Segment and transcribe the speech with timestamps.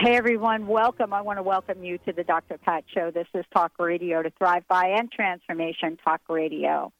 [0.00, 1.12] Hey everyone, welcome.
[1.12, 2.56] I want to welcome you to the Dr.
[2.56, 3.10] Pat Show.
[3.10, 6.92] This is Talk Radio to Thrive By and Transformation Talk Radio.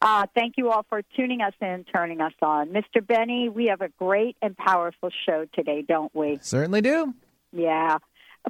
[0.00, 2.68] Uh, thank you all for tuning us in, turning us on.
[2.68, 3.04] Mr.
[3.04, 6.38] Benny, we have a great and powerful show today, don't we?
[6.40, 7.12] Certainly do.
[7.52, 7.98] Yeah.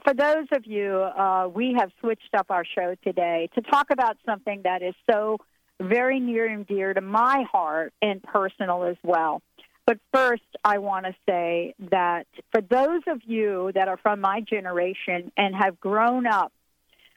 [0.05, 4.19] For those of you, uh, we have switched up our show today to talk about
[4.27, 5.39] something that is so
[5.81, 9.41] very near and dear to my heart and personal as well.
[9.89, 14.43] But first, I want to say that for those of you that are from my
[14.43, 16.53] generation and have grown up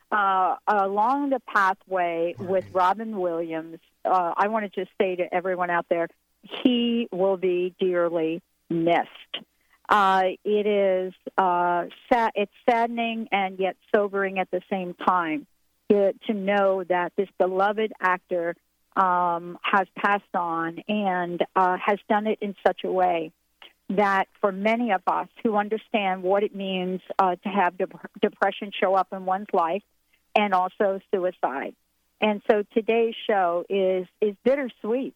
[0.10, 5.70] uh, along the pathway with Robin Williams, uh, I want to just say to everyone
[5.70, 6.08] out there,
[6.64, 9.10] he will be dearly missed.
[9.90, 15.46] Uh, it is uh, sad, it's saddening and yet sobering at the same time
[15.90, 18.56] to, to know that this beloved actor
[18.95, 23.31] um, has passed on and uh, has done it in such a way
[23.90, 27.88] that for many of us who understand what it means uh, to have de-
[28.22, 29.84] depression show up in one's life
[30.35, 31.75] and also suicide.
[32.22, 35.16] And so today's show is is bittersweet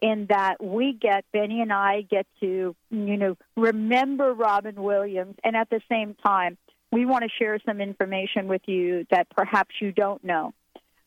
[0.00, 5.56] in that we get Benny and I get to you know remember Robin Williams and
[5.56, 6.56] at the same time
[6.90, 10.54] we want to share some information with you that perhaps you don't know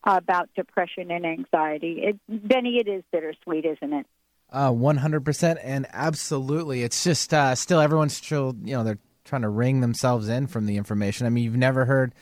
[0.03, 2.03] about depression and anxiety.
[2.03, 4.06] It, Benny, it is bittersweet, isn't it?
[4.51, 6.84] Uh, 100% and absolutely.
[6.84, 10.66] It's just uh, still everyone's still, you know, they're trying to ring themselves in from
[10.66, 11.25] the information.
[11.25, 12.13] I mean, you've never heard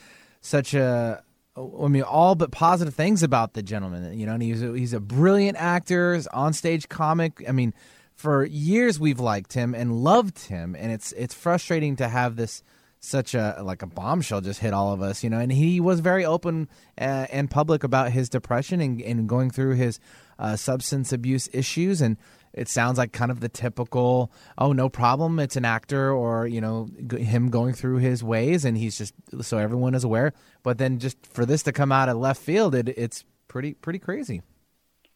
[0.42, 1.24] such a,
[1.58, 4.18] I mean, all but positive things about the gentleman.
[4.18, 7.44] You know, and he's a, he's a brilliant actor, on stage comic.
[7.48, 7.74] I mean,
[8.14, 12.64] for years we've liked him and loved him, and it's it's frustrating to have this
[13.00, 15.40] such a like a bombshell just hit all of us, you know.
[15.40, 16.68] And he was very open
[17.00, 20.00] uh, and public about his depression and, and going through his
[20.38, 22.02] uh, substance abuse issues.
[22.02, 22.18] And
[22.54, 26.60] it sounds like kind of the typical, oh, no problem, it's an actor, or you
[26.60, 30.34] know, g- him going through his ways, and he's just so everyone is aware.
[30.64, 34.00] But then just for this to come out of left field, it, it's pretty pretty
[34.00, 34.42] crazy.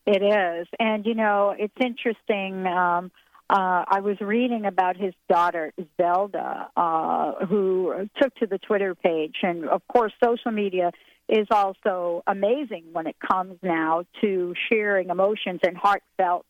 [0.06, 2.68] It is, and you know, it's interesting.
[2.68, 3.12] Um,
[3.54, 5.72] uh, I was reading about his daughter
[6.02, 10.92] Zelda, uh, who took to the Twitter page, and of course, social media
[11.30, 16.48] is also amazing when it comes now to sharing emotions and heartfelt,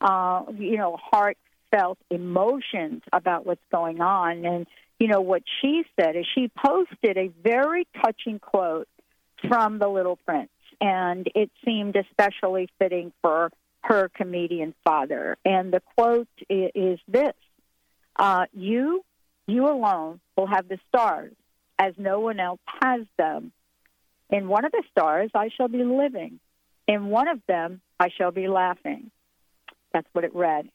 [0.00, 4.46] uh, you know, heartfelt emotions about what's going on.
[4.46, 4.66] And
[4.98, 8.88] you know what she said is she posted a very touching quote
[9.46, 10.48] from The Little Prince,
[10.80, 13.52] and it seemed especially fitting for
[13.86, 15.36] her comedian father.
[15.44, 17.34] And the quote is this
[18.16, 19.04] uh, You,
[19.46, 21.32] you alone, will have the stars,
[21.78, 23.52] as no one else has them.
[24.30, 26.40] In one of the stars, I shall be living.
[26.88, 29.10] In one of them, I shall be laughing.
[29.92, 30.68] That's what it read.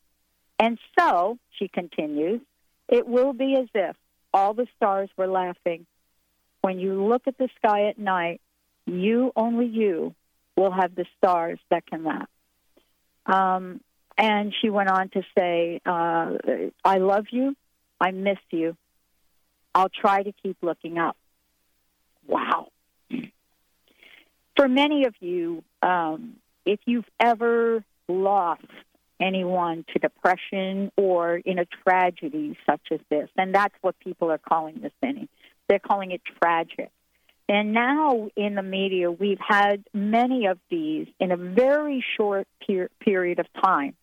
[0.58, 2.42] And so, she continues,
[2.88, 3.96] it will be as if
[4.34, 5.86] all the stars were laughing.
[6.62, 8.40] When you look at the sky at night,
[8.86, 10.16] you, only you,
[10.56, 12.30] will have the stars that can laugh.
[13.26, 13.82] Um,
[14.18, 16.38] and she went on to say, uh,
[16.84, 17.56] I love you.
[18.00, 18.76] I miss you.
[19.74, 21.16] I'll try to keep looking up.
[22.28, 22.68] Wow.
[24.56, 26.36] For many of you, um,
[26.66, 28.66] if you've ever lost
[29.20, 34.40] anyone to depression or in a tragedy such as this, and that's what people are
[34.40, 35.30] calling this, Benny.
[35.68, 36.92] They're calling it tragic.
[37.52, 42.88] And now in the media, we've had many of these in a very short per-
[43.02, 43.94] period of time.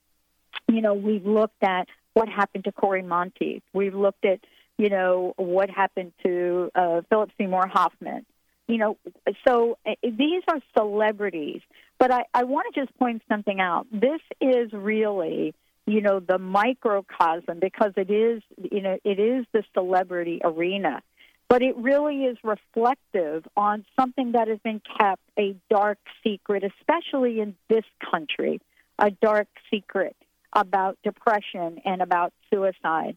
[0.68, 3.62] You know, we've looked at what happened to Cory Monteith.
[3.72, 4.40] We've looked at,
[4.76, 8.26] you know, what happened to uh, Philip Seymour Hoffman.
[8.68, 8.98] you know,
[9.46, 11.62] so uh, these are celebrities.
[11.98, 13.86] But I, I want to just point something out.
[13.90, 15.54] This is really,
[15.86, 21.02] you know, the microcosm because it is, you know, it is the celebrity arena.
[21.48, 27.40] But it really is reflective on something that has been kept a dark secret, especially
[27.40, 28.60] in this country,
[28.98, 30.14] a dark secret
[30.52, 33.16] about depression and about suicide.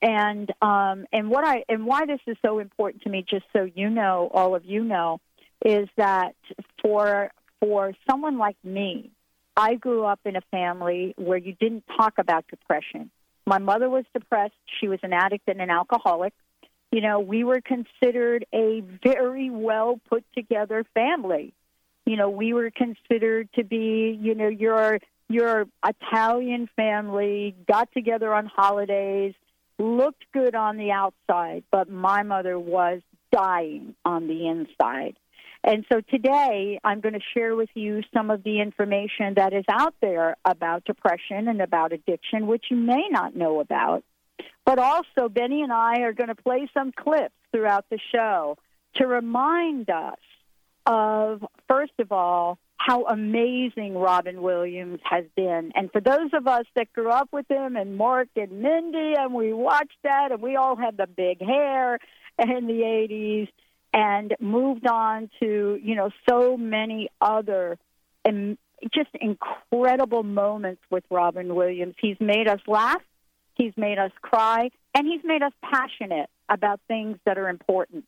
[0.00, 3.68] And um, and what I and why this is so important to me, just so
[3.74, 5.20] you know, all of you know,
[5.64, 6.34] is that
[6.82, 7.30] for
[7.60, 9.10] for someone like me,
[9.56, 13.10] I grew up in a family where you didn't talk about depression.
[13.46, 16.34] My mother was depressed; she was an addict and an alcoholic.
[16.92, 21.52] You know, we were considered a very well put together family.
[22.04, 24.98] You know, we were considered to be, you know, your
[25.28, 29.34] your Italian family got together on holidays
[29.78, 33.00] looked good on the outside, but my mother was
[33.32, 35.16] dying on the inside.
[35.64, 39.64] And so today I'm going to share with you some of the information that is
[39.68, 44.04] out there about depression and about addiction, which you may not know about.
[44.64, 48.58] But also, Benny and I are going to play some clips throughout the show
[48.96, 50.18] to remind us
[50.86, 55.72] of, first of all, how amazing Robin Williams has been.
[55.74, 59.34] And for those of us that grew up with him and Mork and Mindy, and
[59.34, 61.98] we watched that, and we all had the big hair
[62.38, 63.48] in the 80s
[63.92, 67.78] and moved on to, you know, so many other
[68.92, 71.94] just incredible moments with Robin Williams.
[72.00, 73.00] He's made us laugh,
[73.56, 78.04] he's made us cry, and he's made us passionate about things that are important.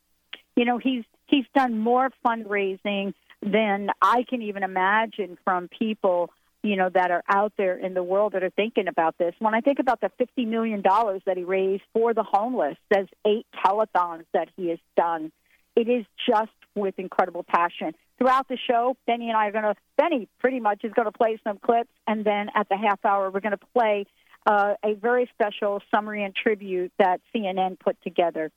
[0.57, 6.31] You know, he's he's done more fundraising than I can even imagine from people
[6.63, 9.35] you know that are out there in the world that are thinking about this.
[9.39, 13.09] When I think about the fifty million dollars that he raised for the homeless, there's
[13.27, 15.33] eight telethons that he has done.
[15.77, 17.95] It is just with incredible passion.
[18.19, 21.17] Throughout the show, Benny and I are going to Benny pretty much is going to
[21.17, 24.07] play some clips, and then at the half hour we're going to play
[24.47, 28.51] uh, a very special summary and tribute that CNN put together.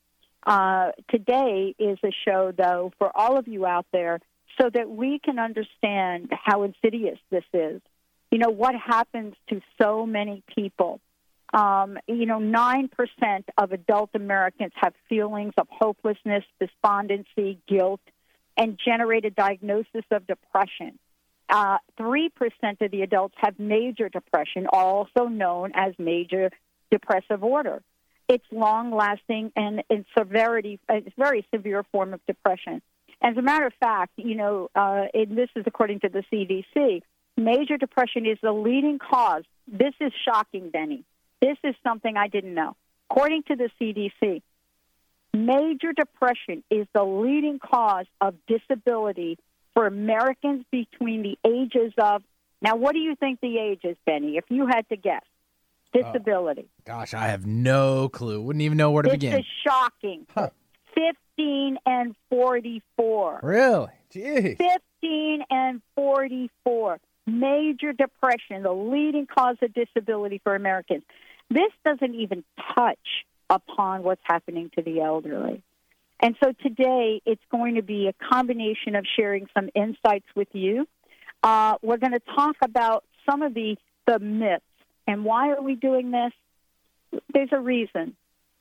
[0.46, 4.20] Uh, today is a show, though, for all of you out there
[4.60, 7.82] so that we can understand how insidious this is.
[8.32, 11.00] You know, what happens to so many people.
[11.54, 12.90] Um, you know, 9%
[13.58, 18.00] of adult Americans have feelings of hopelessness, despondency, guilt,
[18.56, 20.98] and generate a diagnosis of depression.
[21.52, 22.30] Uh, 3%
[22.80, 26.50] of the adults have major depression, also known as major
[26.90, 27.84] depressive order.
[28.30, 32.82] It's long lasting and in severity, it's a very severe form of depression.
[33.22, 37.02] As a matter of fact, you know, uh, and this is according to the CDC,
[37.36, 39.44] major depression is the leading cause.
[39.68, 41.04] This is shocking, Benny.
[41.42, 42.78] This is something I didn't know.
[43.10, 44.42] According to the CDC,
[45.34, 49.38] major depression is the leading cause of disability
[49.74, 52.24] for Americans between the ages of.
[52.62, 54.38] Now, what do you think the age is, Benny?
[54.38, 55.24] If you had to guess,
[55.96, 56.68] oh, disability.
[56.68, 58.42] Oh, gosh, I have no clue.
[58.42, 59.32] Wouldn't even know where to this begin.
[59.32, 60.28] This is shocking.
[60.34, 60.50] Huh.
[60.94, 63.40] 15 and 44.
[63.42, 63.88] Really?
[64.14, 64.58] Jeez.
[64.58, 67.00] 15 and 44.
[67.26, 71.04] Major depression, the leading cause of disability for Americans.
[71.50, 72.44] This doesn't even
[72.76, 72.98] touch
[73.50, 75.62] upon what's happening to the elderly.
[76.22, 80.88] And so today it's going to be a combination of sharing some insights with you.
[81.42, 84.64] Uh, we're going to talk about some of the, the myths.
[85.08, 87.22] And why are we doing this?
[87.34, 88.16] There's a reason.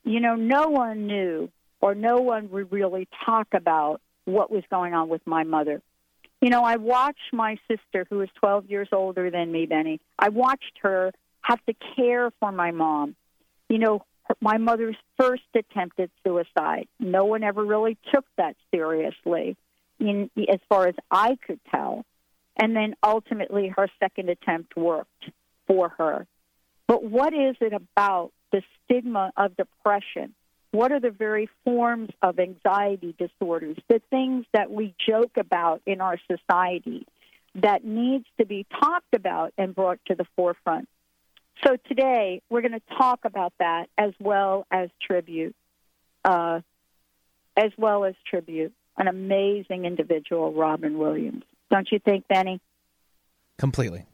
[0.05, 4.95] You know, no one knew or no one would really talk about what was going
[4.95, 5.83] on with my mother.
[6.41, 10.31] You know, I watched my sister, who is 12 years older than me, Benny, I
[10.31, 13.15] watched her have to care for my mom.
[13.69, 14.05] You know,
[14.41, 19.57] my mother's first attempt at suicide, no one ever really took that seriously,
[19.99, 22.05] in, as far as I could tell.
[22.57, 25.31] And then ultimately, her second attempt worked
[25.67, 26.27] for her.
[26.87, 30.35] But what is it about the stigma of depression
[30.73, 36.01] what are the very forms of anxiety disorders, the things that we joke about in
[36.01, 37.07] our society
[37.57, 40.89] that needs to be talked about and brought to the forefront.
[41.65, 45.55] So today we're going to talk about that as well as tribute,
[46.25, 46.61] uh,
[47.57, 51.45] as well as tribute an amazing individual, Robin Williams.
[51.71, 52.61] Don't you think, Benny?
[53.59, 54.05] Completely.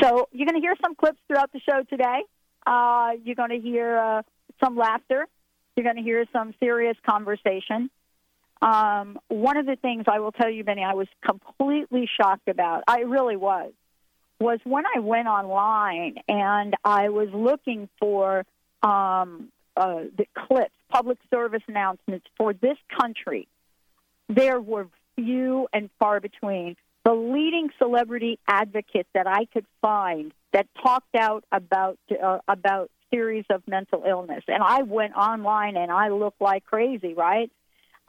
[0.00, 2.22] So you're going to hear some clips throughout the show today.
[2.66, 3.98] Uh, you're going to hear.
[3.98, 4.22] Uh,
[4.62, 5.26] some laughter.
[5.76, 7.90] You're going to hear some serious conversation.
[8.60, 12.82] Um, one of the things I will tell you, Benny, I was completely shocked about,
[12.88, 13.72] I really was,
[14.40, 18.44] was when I went online and I was looking for
[18.82, 23.48] um, uh, the clips, public service announcements for this country
[24.28, 26.76] there were few and far between.
[27.04, 33.44] The leading celebrity advocates that I could find that talked out about uh, about series
[33.48, 37.50] of mental illness, and I went online and I looked like crazy, right?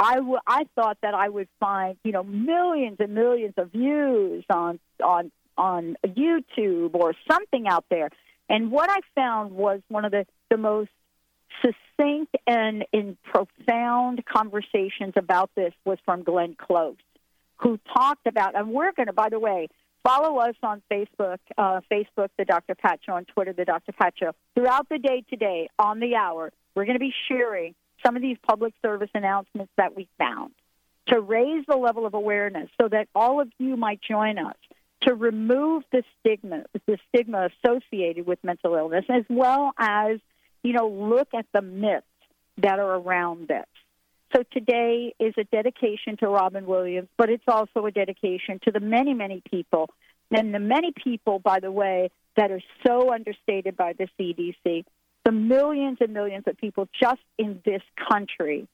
[0.02, 4.44] I, w- I thought that I would find you know millions and millions of views
[4.50, 8.10] on on on YouTube or something out there,
[8.50, 10.90] and what I found was one of the the most
[11.62, 16.96] succinct and in profound conversations about this was from Glenn Close,
[17.58, 19.68] who talked about, and we're going to, by the way,
[20.04, 22.76] follow us on Facebook, uh, Facebook, the Dr.
[22.76, 23.92] Pat on Twitter, the Dr.
[23.92, 24.14] Pat.
[24.56, 27.76] Throughout the day today, on the hour, we're going to be sharing
[28.06, 30.52] some of these public service announcements that we found
[31.08, 34.56] to raise the level of awareness so that all of you might join us
[35.04, 40.20] to remove the stigma, the stigma associated with mental illness, as well as
[40.64, 42.06] you know, look at the myths
[42.58, 43.66] that are around this.
[44.36, 48.80] So today is a dedication to Robin Williams, but it's also a dedication to the
[48.80, 49.90] many, many people,
[50.30, 54.86] and the many people, by the way, that are so understated by the CDC,
[55.26, 58.68] the millions and millions of people just in this country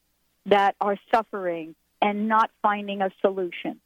[0.48, 3.79] that are suffering and not finding a solution.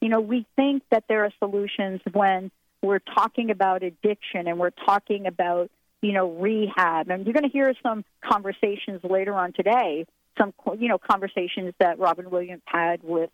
[0.00, 2.50] You know, we think that there are solutions when
[2.82, 5.70] we're talking about addiction and we're talking about
[6.02, 7.10] you know, rehab.
[7.10, 10.06] And you're going to hear some conversations later on today,
[10.38, 13.30] some, you know, conversations that Robin Williams had with,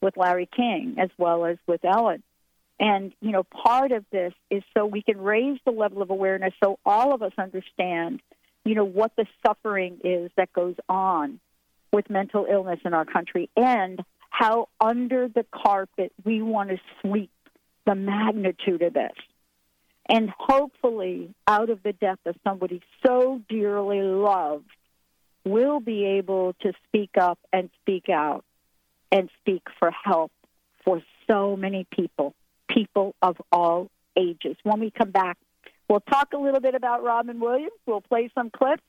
[0.00, 2.22] with Larry King as well as with Ellen.
[2.80, 6.54] And, you know, part of this is so we can raise the level of awareness
[6.62, 8.20] so all of us understand,
[8.64, 11.40] you know, what the suffering is that goes on
[11.92, 14.00] with mental illness in our country and
[14.38, 17.32] how under the carpet we want to sweep
[17.84, 19.16] the magnitude of this.
[20.08, 24.70] And hopefully, out of the death of somebody so dearly loved,
[25.44, 28.44] we'll be able to speak up and speak out
[29.10, 30.30] and speak for help
[30.84, 32.32] for so many people,
[32.68, 34.56] people of all ages.
[34.62, 35.36] When we come back,
[35.88, 37.72] we'll talk a little bit about Robin Williams.
[37.86, 38.84] We'll play some clips.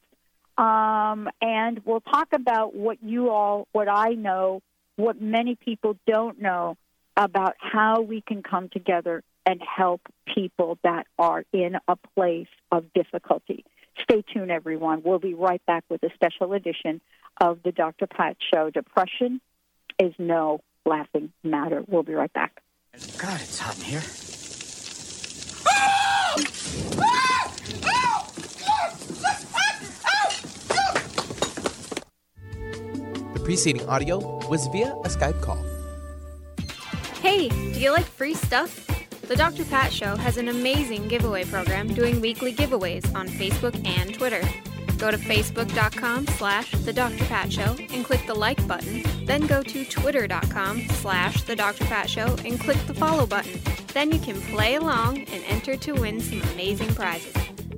[0.59, 4.61] Um, and we'll talk about what you all, what I know,
[4.99, 6.75] what many people don't know
[7.15, 10.01] about how we can come together and help
[10.33, 13.63] people that are in a place of difficulty.
[14.01, 15.01] Stay tuned, everyone.
[15.03, 16.99] We'll be right back with a special edition
[17.39, 18.07] of the Dr.
[18.07, 18.69] Pat Show.
[18.69, 19.39] Depression
[19.99, 21.81] is no laughing matter.
[21.87, 22.61] We'll be right back.
[23.17, 24.03] God, it's hot in here.
[26.95, 27.18] The
[33.49, 35.57] preceding audio was via a Skype call.
[37.19, 38.85] Hey, do you like free stuff?
[39.27, 39.65] The Dr.
[39.65, 44.43] Pat Show has an amazing giveaway program doing weekly giveaways on Facebook and Twitter.
[44.99, 47.25] Go to facebook.com slash The Dr.
[47.25, 49.03] Pat Show and click the like button.
[49.25, 51.85] Then go to twitter.com slash The Dr.
[51.85, 53.59] Pat Show and click the follow button.
[53.95, 57.33] Then you can play along and enter to win some amazing prizes.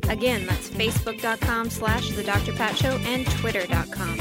[0.10, 2.52] Again, that's facebook.com slash The Dr.
[2.52, 4.21] Pat Show and twitter.com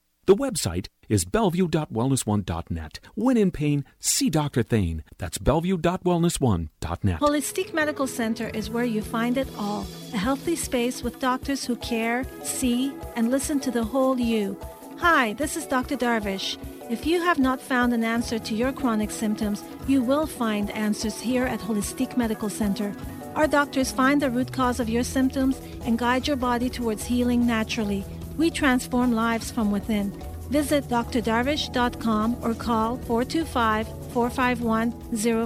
[0.31, 2.99] The website is bellevue.wellness1.net.
[3.15, 4.63] When in pain, see Dr.
[4.63, 5.03] Thane.
[5.17, 7.19] That's bellevue.wellness1.net.
[7.19, 9.85] Holistic Medical Center is where you find it all.
[10.13, 14.57] A healthy space with doctors who care, see, and listen to the whole you.
[14.99, 15.97] Hi, this is Dr.
[15.97, 16.57] Darvish.
[16.89, 21.19] If you have not found an answer to your chronic symptoms, you will find answers
[21.19, 22.95] here at Holistic Medical Center.
[23.35, 27.45] Our doctors find the root cause of your symptoms and guide your body towards healing
[27.45, 28.05] naturally.
[28.41, 30.09] We transform lives from within.
[30.49, 34.91] Visit drdarvish.com or call 425 451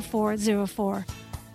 [0.02, 1.06] 0404.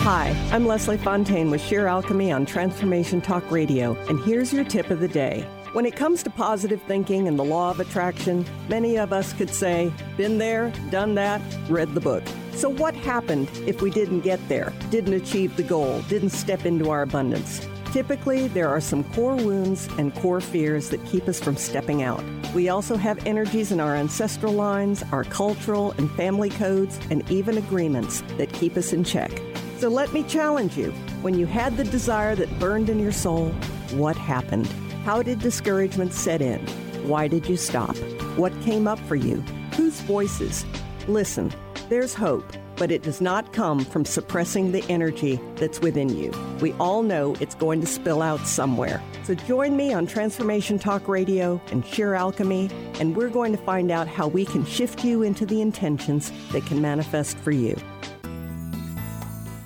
[0.00, 4.88] Hi, I'm Leslie Fontaine with Sheer Alchemy on Transformation Talk Radio, and here's your tip
[4.88, 5.46] of the day.
[5.72, 9.50] When it comes to positive thinking and the law of attraction, many of us could
[9.50, 12.24] say, been there, done that, read the book.
[12.54, 16.90] So, what happened if we didn't get there, didn't achieve the goal, didn't step into
[16.90, 17.64] our abundance?
[17.92, 22.24] Typically, there are some core wounds and core fears that keep us from stepping out.
[22.52, 27.56] We also have energies in our ancestral lines, our cultural and family codes, and even
[27.56, 29.30] agreements that keep us in check.
[29.78, 30.90] So let me challenge you.
[31.22, 33.50] When you had the desire that burned in your soul,
[33.92, 34.68] what happened?
[35.04, 36.60] How did discouragement set in?
[37.08, 37.96] Why did you stop?
[38.36, 39.36] What came up for you?
[39.76, 40.64] Whose voices?
[41.08, 41.52] Listen,
[41.88, 42.44] there's hope
[42.80, 46.32] but it does not come from suppressing the energy that's within you.
[46.62, 49.02] We all know it's going to spill out somewhere.
[49.24, 53.90] So join me on Transformation Talk Radio and Sheer Alchemy, and we're going to find
[53.90, 57.76] out how we can shift you into the intentions that can manifest for you.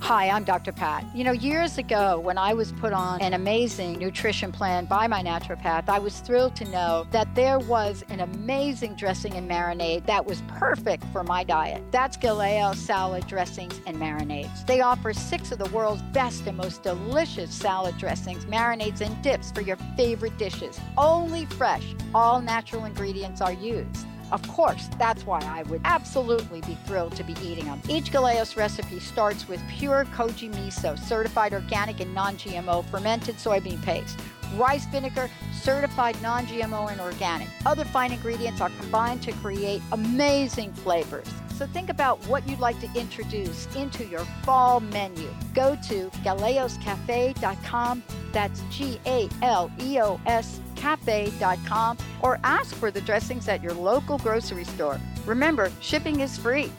[0.05, 0.71] Hi, I'm Dr.
[0.71, 1.03] Pat.
[1.15, 5.23] You know, years ago, when I was put on an amazing nutrition plan by my
[5.23, 10.27] naturopath, I was thrilled to know that there was an amazing dressing and marinade that
[10.27, 11.83] was perfect for my diet.
[11.91, 14.67] That's Galeo salad dressings and marinades.
[14.67, 19.53] They offer six of the world's best and most delicious salad dressings, marinades, and dips
[19.53, 20.79] for your favorite dishes.
[20.99, 24.07] Only fresh, all natural ingredients are used.
[24.33, 27.81] Of course, that's why I would absolutely be thrilled to be eating them.
[27.89, 33.83] Each Galeos recipe starts with pure koji miso, certified organic and non GMO fermented soybean
[33.83, 34.19] paste,
[34.55, 37.49] rice vinegar, certified non GMO and organic.
[37.67, 41.27] Other fine ingredients are combined to create amazing flavors.
[41.57, 45.33] So think about what you'd like to introduce into your fall menu.
[45.55, 48.03] Go to galeoscafe.com.
[48.33, 53.73] That's G A L E O S cafe.com or ask for the dressings at your
[53.73, 55.01] local grocery store.
[55.25, 56.71] Remember, shipping is free.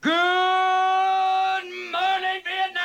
[0.00, 0.12] Good
[1.90, 2.83] morning, Vietnam!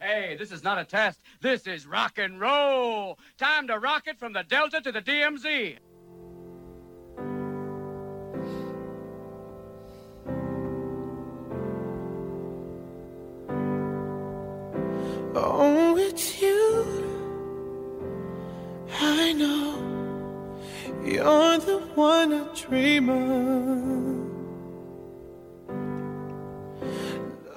[0.00, 1.20] Hey, this is not a test.
[1.40, 3.18] This is rock and roll.
[3.36, 5.78] Time to rock it from the Delta to the DMZ.
[15.34, 16.86] Oh, it's you.
[19.00, 20.62] I know
[21.04, 24.27] you're the one I dream of.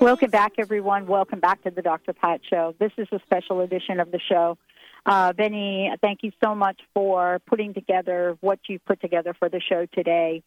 [0.02, 1.06] Welcome back, everyone.
[1.06, 2.14] Welcome back to the Dr.
[2.14, 2.74] Pat Show.
[2.80, 4.58] This is a special edition of the show.
[5.06, 9.62] Uh, Benny, thank you so much for putting together what you put together for the
[9.62, 10.42] show today.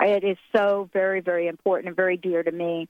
[0.00, 2.88] It is so very, very important and very dear to me.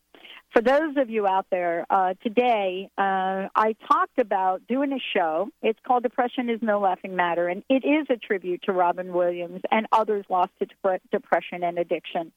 [0.53, 5.51] For those of you out there, uh, today uh, I talked about doing a show.
[5.63, 9.61] It's called Depression is No Laughing Matter, and it is a tribute to Robin Williams
[9.71, 12.33] and others lost to dep- depression and addiction.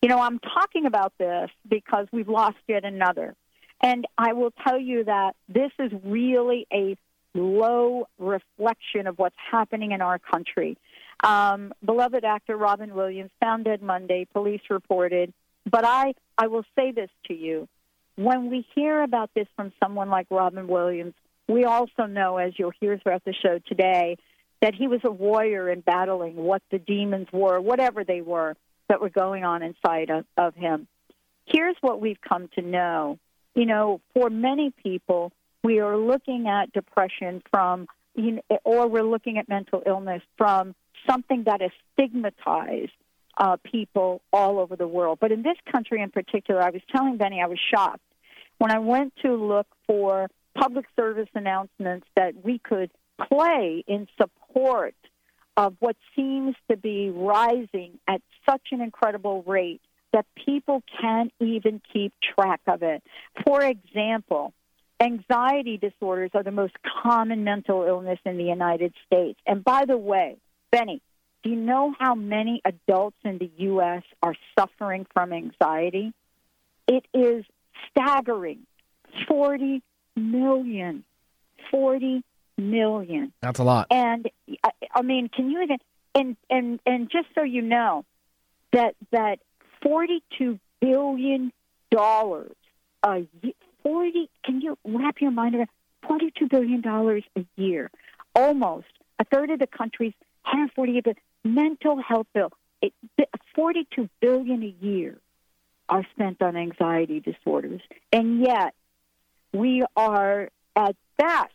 [0.00, 3.34] You know, I'm talking about this because we've lost yet another.
[3.82, 6.96] And I will tell you that this is really a
[7.34, 10.78] low reflection of what's happening in our country.
[11.22, 15.32] Um, beloved actor Robin Williams found dead Monday, police reported.
[15.70, 17.68] But I, I will say this to you.
[18.16, 21.14] When we hear about this from someone like Robin Williams,
[21.48, 24.16] we also know, as you'll hear throughout the show today,
[24.60, 28.56] that he was a warrior in battling what the demons were, whatever they were,
[28.88, 30.86] that were going on inside of, of him.
[31.46, 33.18] Here's what we've come to know.
[33.54, 35.32] You know, for many people,
[35.62, 37.86] we are looking at depression from,
[38.64, 40.74] or we're looking at mental illness from
[41.08, 42.92] something that is stigmatized
[43.36, 45.18] uh, people all over the world.
[45.20, 48.02] But in this country in particular, I was telling Benny I was shocked
[48.58, 52.90] when I went to look for public service announcements that we could
[53.28, 54.94] play in support
[55.56, 59.80] of what seems to be rising at such an incredible rate
[60.12, 63.02] that people can't even keep track of it.
[63.46, 64.52] For example,
[65.00, 69.38] anxiety disorders are the most common mental illness in the United States.
[69.46, 70.36] And by the way,
[70.72, 71.02] Benny,
[71.42, 74.02] do you know how many adults in the U.S.
[74.22, 76.12] are suffering from anxiety?
[76.88, 77.44] It is
[77.90, 78.66] staggering
[79.28, 79.82] 40
[80.16, 81.04] million.
[81.70, 82.24] 40
[82.56, 83.32] million.
[83.42, 83.86] That's a lot.
[83.90, 84.28] And
[84.64, 85.78] I, I mean, can you even
[86.14, 88.04] and and and just so you know
[88.72, 89.40] that that
[89.82, 91.52] 42 billion
[91.90, 92.56] dollars
[93.02, 95.68] a year, 40 can you wrap your mind around
[96.06, 97.90] 42 billion dollars a year.
[98.34, 98.86] Almost
[99.18, 102.50] a third of the country's 148 billion mental health bill.
[102.80, 102.92] It,
[103.54, 105.18] 42 billion a year
[105.88, 107.80] are spent on anxiety disorders,
[108.12, 108.74] and yet
[109.52, 111.52] we are at best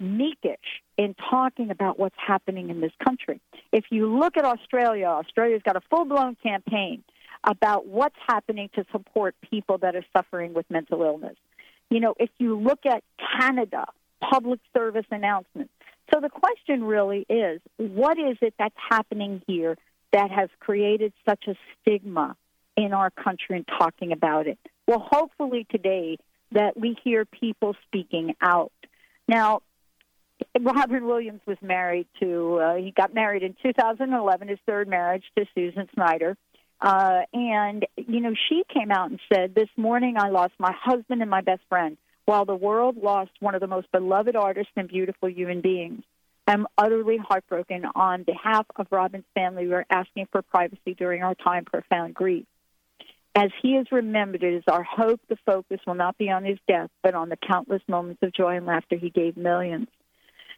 [0.00, 0.56] meekish
[0.96, 3.40] in talking about what's happening in this country.
[3.72, 7.02] If you look at Australia, Australia's got a full-blown campaign
[7.44, 11.36] about what's happening to support people that are suffering with mental illness.
[11.90, 13.02] You know, if you look at
[13.38, 13.86] Canada,
[14.20, 15.72] public service announcements,
[16.12, 19.76] so the question really is what is it that's happening here
[20.12, 22.36] that has created such a stigma
[22.76, 24.58] in our country and talking about it.
[24.86, 26.18] Well, hopefully today
[26.52, 28.72] that we hear people speaking out.
[29.26, 29.60] Now,
[30.58, 35.44] Robin Williams was married to, uh, he got married in 2011, his third marriage to
[35.54, 36.36] Susan Schneider.
[36.80, 41.20] Uh, and, you know, she came out and said, This morning I lost my husband
[41.20, 44.86] and my best friend, while the world lost one of the most beloved artists and
[44.86, 46.02] beautiful human beings.
[46.46, 47.86] I'm utterly heartbroken.
[47.94, 52.12] On behalf of Robin's family, we are asking for privacy during our time of profound
[52.12, 52.44] grief.
[53.34, 56.58] As he is remembered, it is our hope the focus will not be on his
[56.68, 59.88] death, but on the countless moments of joy and laughter he gave millions.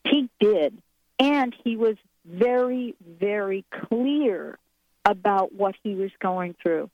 [0.03, 0.77] He did.
[1.21, 4.59] And he was very, very clear
[5.05, 6.91] about what he was going through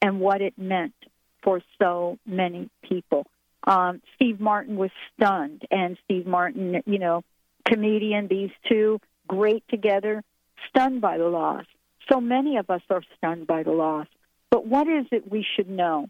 [0.00, 0.94] and what it meant
[1.42, 3.26] for so many people.
[3.64, 7.22] Um, Steve Martin was stunned, and Steve Martin, you know,
[7.66, 10.22] comedian, these two great together,
[10.68, 11.64] stunned by the loss.
[12.10, 14.06] So many of us are stunned by the loss.
[14.50, 16.08] But what is it we should know?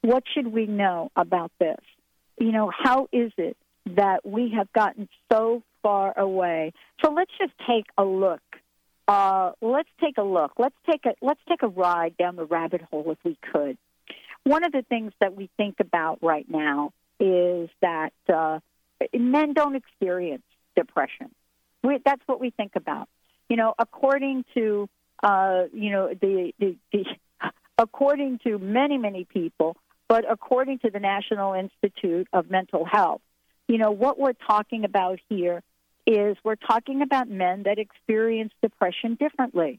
[0.00, 1.78] What should we know about this?
[2.38, 6.72] You know, how is it that we have gotten so far away?
[7.04, 8.40] So let's just take a look.
[9.06, 10.52] Uh, let's take a look.
[10.58, 13.76] Let's take a let's take a ride down the rabbit hole if we could.
[14.44, 18.58] One of the things that we think about right now is that uh,
[19.14, 20.42] men don't experience
[20.74, 21.30] depression.
[21.82, 23.08] We, that's what we think about.
[23.48, 24.88] You know, according to
[25.22, 27.04] uh, you know the, the, the
[27.78, 29.76] according to many many people,
[30.08, 33.20] but according to the National Institute of Mental Health,
[33.68, 35.62] you know what we're talking about here
[36.06, 39.78] is we're talking about men that experience depression differently.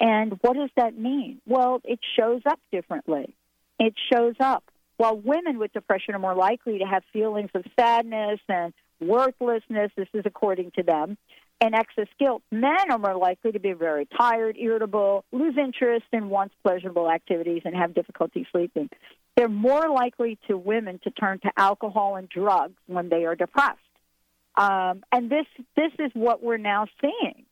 [0.00, 1.40] And what does that mean?
[1.46, 3.34] Well, it shows up differently.
[3.78, 4.64] It shows up.
[4.96, 10.08] While women with depression are more likely to have feelings of sadness and worthlessness, this
[10.12, 11.16] is according to them,
[11.60, 16.28] and excess guilt, men are more likely to be very tired, irritable, lose interest in
[16.28, 18.88] once pleasurable activities, and have difficulty sleeping.
[19.36, 23.78] They're more likely to women to turn to alcohol and drugs when they are depressed.
[24.56, 27.44] Um, and this this is what we're now seeing.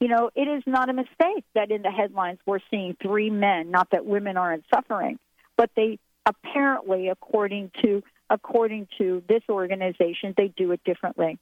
[0.00, 3.70] You know, it is not a mistake that in the headlines we're seeing three men.
[3.70, 5.18] Not that women aren't suffering,
[5.60, 11.38] but they apparently, according to according to this organization, they do it differently.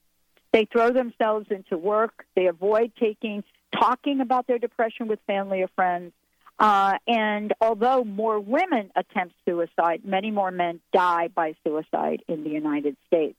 [0.53, 2.27] They throw themselves into work.
[2.35, 6.13] They avoid taking talking about their depression with family or friends.
[6.59, 12.51] Uh, and although more women attempt suicide, many more men die by suicide in the
[12.51, 13.39] United States.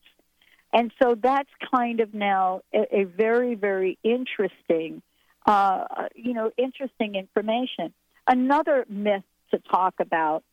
[0.72, 5.02] And so that's kind of now a, a very, very interesting,
[5.46, 5.84] uh,
[6.15, 7.94] you know, interesting information.
[8.26, 10.44] Another myth to talk about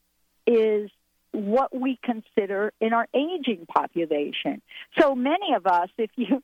[0.46, 0.90] is
[1.32, 4.62] what we consider in our aging population.
[4.98, 6.26] So many of us, if you,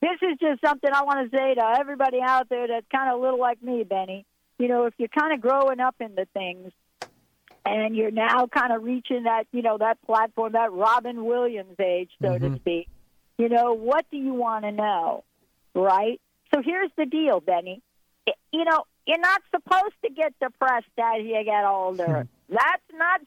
[0.00, 3.20] this is just something I want to say to everybody out there that's kind of
[3.20, 4.26] a little like me, Benny.
[4.58, 6.72] You know, if you're kind of growing up into things
[7.64, 12.10] and you're now kind of reaching that, you know, that platform, that Robin Williams age,
[12.20, 12.54] so mm-hmm.
[12.54, 12.88] to speak,
[13.38, 15.24] you know, what do you want to know?
[15.74, 16.20] Right?
[16.54, 17.80] So here's the deal, Benny.
[18.52, 22.28] You know, you're not supposed to get depressed as you get older.
[22.52, 23.20] That's not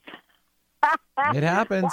[1.34, 1.92] it happens.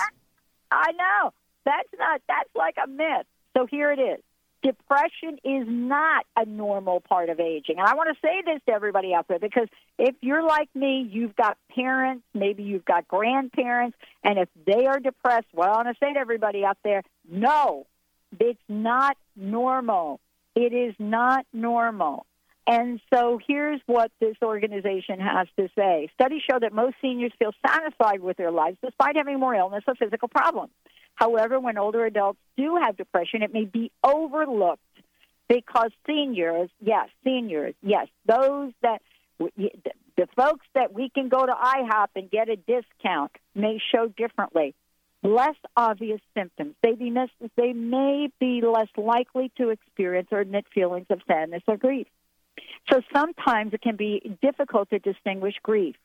[0.71, 1.33] I know.
[1.65, 3.25] That's not, that's like a myth.
[3.55, 4.19] So here it is.
[4.61, 7.79] Depression is not a normal part of aging.
[7.79, 9.67] And I want to say this to everybody out there because
[9.99, 14.99] if you're like me, you've got parents, maybe you've got grandparents, and if they are
[14.99, 17.87] depressed, what I want to say to everybody out there, no,
[18.39, 20.21] it's not normal.
[20.55, 22.25] It is not normal.
[22.65, 26.09] And so here's what this organization has to say.
[26.13, 29.95] Studies show that most seniors feel satisfied with their lives despite having more illness or
[29.95, 30.71] physical problems.
[31.15, 34.81] However, when older adults do have depression, it may be overlooked
[35.49, 39.01] because seniors, yes, seniors, yes, those that
[39.39, 44.73] the folks that we can go to IHOP and get a discount may show differently.
[45.21, 46.75] Less obvious symptoms.
[46.81, 47.13] They, be,
[47.55, 52.07] they may be less likely to experience or admit feelings of sadness or grief.
[52.91, 55.95] So sometimes it can be difficult to distinguish grief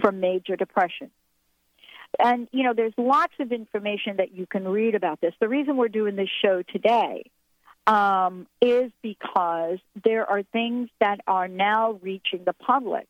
[0.00, 1.10] from major depression.
[2.18, 5.34] And, you know, there's lots of information that you can read about this.
[5.40, 7.30] The reason we're doing this show today
[7.86, 13.06] um, is because there are things that are now reaching the public.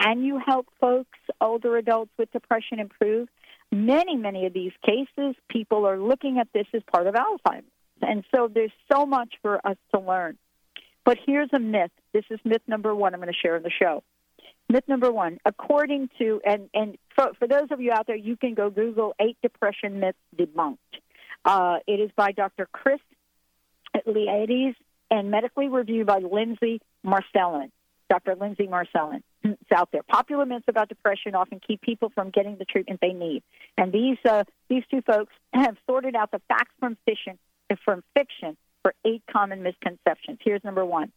[0.00, 3.28] Can you help folks, older adults with depression, improve?
[3.70, 7.64] Many, many of these cases, people are looking at this as part of Alzheimer's.
[8.02, 10.36] And so there's so much for us to learn.
[11.04, 11.90] But here's a myth.
[12.12, 14.02] This is myth number one I'm going to share in the show.
[14.68, 18.36] Myth number one, according to, and, and for, for those of you out there, you
[18.36, 20.78] can go Google eight depression myths debunked.
[21.44, 22.66] Uh, it is by Dr.
[22.72, 23.00] Chris
[24.06, 24.74] Iliades
[25.10, 27.70] and medically reviewed by Lindsay Marcellin,
[28.08, 28.34] Dr.
[28.36, 29.22] Lindsay Marcellin.
[29.44, 30.02] it's out there.
[30.02, 33.42] Popular myths about depression often keep people from getting the treatment they need.
[33.76, 37.38] And these uh, these two folks have sorted out the facts from fiction
[37.84, 40.38] from fiction for eight common misconceptions.
[40.44, 41.10] Here's number one: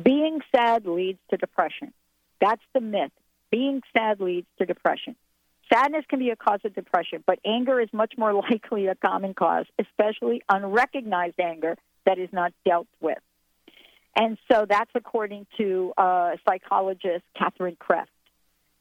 [0.00, 1.94] being sad leads to depression.
[2.40, 3.12] That's the myth.
[3.50, 5.16] Being sad leads to depression.
[5.72, 9.32] Sadness can be a cause of depression, but anger is much more likely a common
[9.32, 13.18] cause, especially unrecognized anger that is not dealt with.
[14.16, 18.06] And so that's according to uh, psychologist Catherine Kreft.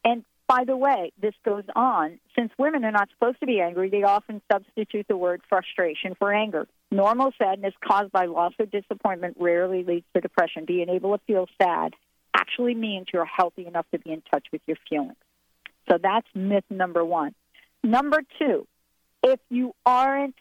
[0.06, 2.20] And by the way, this goes on.
[2.38, 6.32] Since women are not supposed to be angry, they often substitute the word frustration for
[6.32, 6.68] anger.
[6.92, 10.66] Normal sadness caused by loss or disappointment rarely leads to depression.
[10.66, 11.94] Being able to feel sad
[12.36, 15.16] actually means you're healthy enough to be in touch with your feelings.
[15.90, 17.34] So that's myth number one.
[17.84, 18.68] Number two,
[19.24, 20.36] if you aren't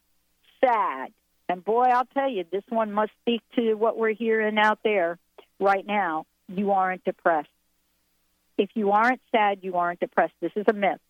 [0.62, 1.11] sad,
[1.48, 5.18] and boy, I'll tell you, this one must speak to what we're hearing out there
[5.59, 6.27] right now.
[6.48, 7.48] You aren't depressed.
[8.59, 10.35] If you aren't sad, you aren't depressed.
[10.41, 11.01] This is a myth.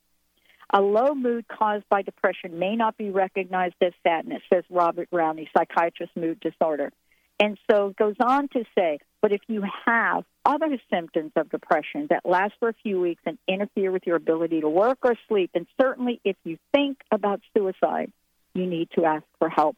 [0.74, 5.48] A low mood caused by depression may not be recognized as sadness, says Robert Rowney,
[5.54, 6.92] psychiatrist, mood disorder.
[7.38, 12.24] And so goes on to say, but if you have other symptoms of depression that
[12.24, 15.66] last for a few weeks and interfere with your ability to work or sleep, and
[15.80, 18.12] certainly if you think about suicide,
[18.54, 19.76] you need to ask for help.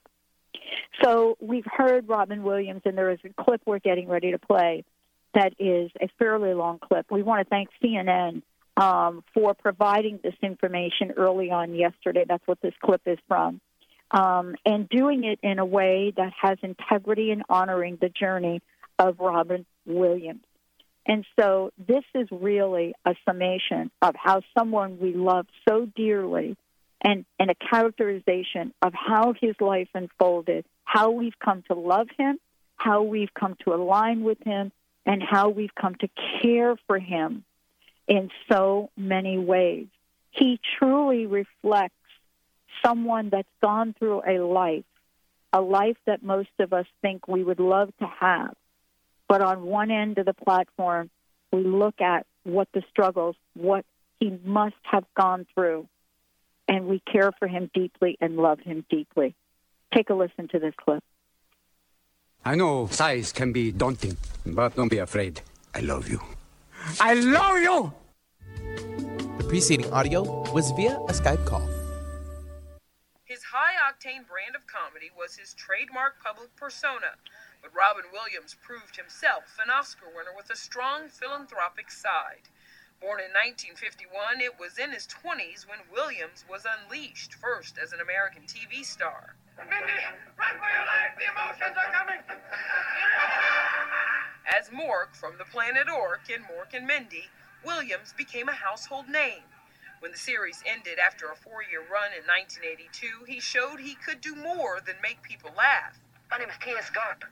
[1.03, 4.85] So we've heard Robin Williams, and there is a clip we're getting ready to play
[5.35, 7.07] that is a fairly long clip.
[7.11, 8.43] We want to thank CNN
[8.77, 12.25] um, for providing this information early on yesterday.
[12.27, 13.61] That's what this clip is from.
[14.11, 18.63] Um, and doing it in a way that has integrity and honoring the journey
[18.99, 20.45] of Robin Williams.
[21.07, 26.57] And so this is really a summation of how someone we love so dearly
[27.03, 32.39] and, and a characterization of how his life unfolded, how we've come to love him,
[32.77, 34.73] how we've come to align with him,
[35.07, 36.09] and how we've come to
[36.43, 37.45] care for him
[38.09, 39.87] in so many ways.
[40.31, 41.95] He truly reflects
[42.85, 44.85] someone that's gone through a life,
[45.53, 48.55] a life that most of us think we would love to have.
[49.29, 51.11] But on one end of the platform,
[51.53, 53.85] we look at what the struggles, what
[54.21, 55.89] he must have gone through
[56.69, 59.35] and we care for him deeply and love him deeply.
[59.95, 61.03] Take a listen to this clip.
[62.47, 65.41] I know size can be daunting, but don't be afraid.
[65.75, 66.21] I love you.
[67.01, 67.95] I love you!
[69.39, 71.67] The preceding audio was via a Skype call.
[73.25, 77.17] His high octane brand of comedy was his trademark public persona,
[77.63, 82.53] but Robin Williams proved himself an Oscar winner with a strong philanthropic side.
[83.01, 88.01] Born in 1951, it was in his 20s when Williams was unleashed, first as an
[88.05, 89.37] American TV star.
[89.59, 90.01] Mindy,
[90.39, 91.15] run for your life!
[91.19, 92.21] The emotions are coming!
[94.51, 97.31] As Mork from the planet Ork in Mork and Mindy,
[97.65, 99.43] Williams became a household name.
[100.01, 104.21] When the series ended after a four year run in 1982, he showed he could
[104.21, 105.99] do more than make people laugh.
[106.31, 106.91] My name is T.S.
[106.91, 107.25] Garp.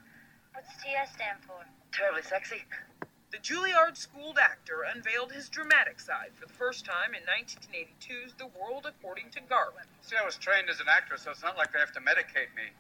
[0.55, 1.67] What's TS stand for?
[1.93, 2.65] Terribly sexy.
[3.33, 8.47] The Juilliard schooled actor unveiled his dramatic side for the first time in 1982's The
[8.47, 9.73] World According to Garp.
[10.03, 12.55] See, I was trained as an actor, so it's not like they have to medicate
[12.55, 12.77] me.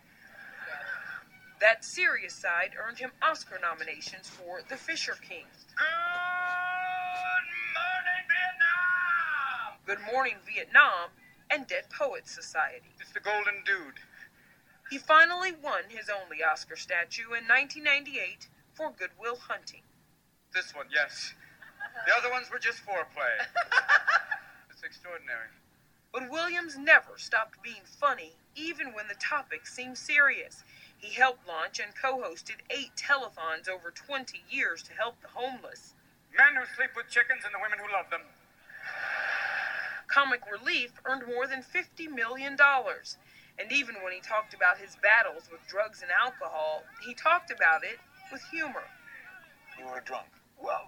[1.59, 5.47] That serious side earned him Oscar nominations for The Fisher King.
[5.79, 5.81] Good
[7.81, 9.79] morning, Vietnam!
[9.87, 11.09] Good Morning, Vietnam
[11.51, 12.93] and Dead Poets Society.
[13.01, 14.01] It's the Golden Dude.
[14.91, 19.81] He finally won his only Oscar statue in 1998 for Good Will Hunting.
[20.55, 21.33] This one, yes.
[22.07, 23.41] The other ones were just foreplay.
[24.71, 25.49] it's extraordinary.
[26.13, 30.63] But Williams never stopped being funny, even when the topic seemed serious.
[30.99, 35.95] He helped launch and co hosted eight telethons over 20 years to help the homeless.
[36.37, 38.29] Men who sleep with chickens and the women who love them.
[40.07, 42.57] Comic Relief earned more than $50 million.
[43.59, 47.85] And even when he talked about his battles with drugs and alcohol, he talked about
[47.85, 47.99] it
[48.31, 48.85] with humor.
[49.79, 50.29] You were drunk.
[50.63, 50.87] Well,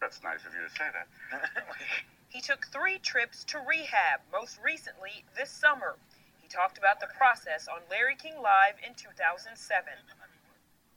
[0.00, 1.08] that's nice of you to say that.
[2.28, 5.96] he took three trips to rehab, most recently this summer.
[6.40, 9.56] He talked about the process on Larry King Live in 2007.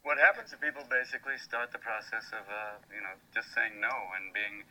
[0.04, 3.93] What happens if people basically start the process of, uh, you know, just saying no
[4.17, 4.65] and being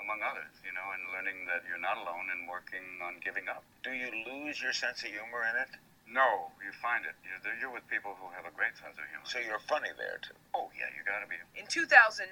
[0.00, 3.64] among others, you know, and learning that you're not alone and working on giving up?
[3.82, 5.72] Do you lose your sense of humor in it?
[6.04, 7.16] No, you find it.
[7.24, 9.24] You're, you're with people who have a great sense of humor.
[9.24, 10.36] So you're funny there, too.
[10.52, 11.40] Oh, yeah, you gotta be.
[11.56, 12.28] In 2009,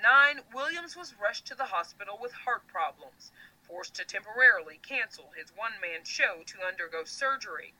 [0.53, 3.33] Williams was rushed to the hospital with heart problems,
[3.65, 7.73] forced to temporarily cancel his one man show to undergo surgery.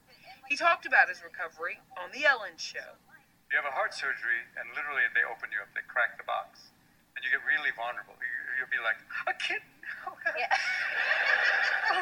[0.49, 2.99] He talked about his recovery on The Ellen Show.
[3.53, 6.73] You have a heart surgery, and literally they open you up, they crack the box,
[7.15, 8.17] and you get really vulnerable.
[8.57, 8.97] You'll be like,
[9.29, 9.69] a kitten.
[10.09, 10.17] oh,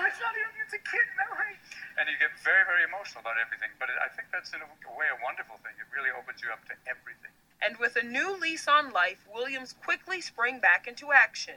[0.06, 1.16] it's not even, it's a kitten.
[1.26, 1.58] all right.
[1.98, 3.72] And you get very, very emotional about everything.
[3.80, 5.72] But I think that's in a, way a wonderful thing.
[5.80, 7.32] It really opens you up to everything.
[7.64, 11.56] And with a new lease on life, Williams quickly sprang back into action.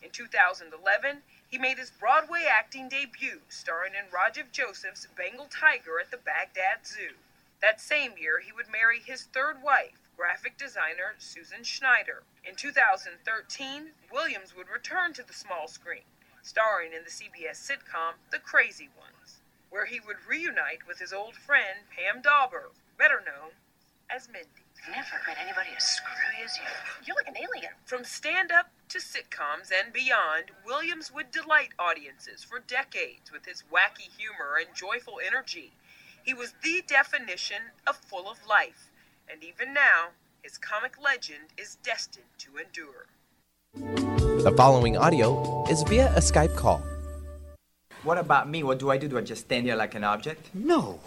[0.00, 0.72] In 2011,
[1.48, 6.86] he made his Broadway acting debut, starring in Rajiv Joseph's Bengal Tiger at the Baghdad
[6.88, 7.20] Zoo.
[7.60, 12.22] That same year, he would marry his third wife, graphic designer Susan Schneider.
[12.44, 16.08] In 2013, Williams would return to the small screen,
[16.42, 19.17] starring in the CBS sitcom The Crazy Ones,
[19.70, 23.52] where he would reunite with his old friend Pam Dawber, better known
[24.10, 24.64] as Mindy.
[24.88, 26.64] Never met anybody as screwy as you.
[27.04, 27.72] You're like an alien.
[27.84, 33.64] From stand up to sitcoms and beyond, Williams would delight audiences for decades with his
[33.72, 35.72] wacky humor and joyful energy.
[36.24, 38.90] He was the definition of full of life,
[39.30, 40.08] and even now,
[40.42, 43.06] his comic legend is destined to endure.
[44.42, 46.82] The following audio is via a Skype call.
[48.04, 48.62] What about me?
[48.62, 49.08] What do I do?
[49.08, 50.54] Do I just stand here like an object?
[50.54, 51.00] No.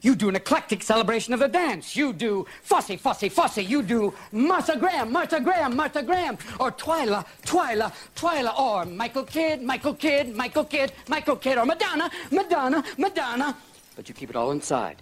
[0.00, 1.96] You do an eclectic celebration of the dance.
[1.96, 3.58] You do Fosse, Fosse, Fosse.
[3.58, 6.38] You do Martha Graham, Martha Graham, Martha Graham.
[6.60, 8.58] Or Twyla, Twyla, Twyla.
[8.58, 11.58] Or Michael Kidd, Michael Kidd, Michael Kidd, Michael Kidd.
[11.58, 13.56] Or Madonna, Madonna, Madonna.
[13.96, 14.96] But you keep it all inside.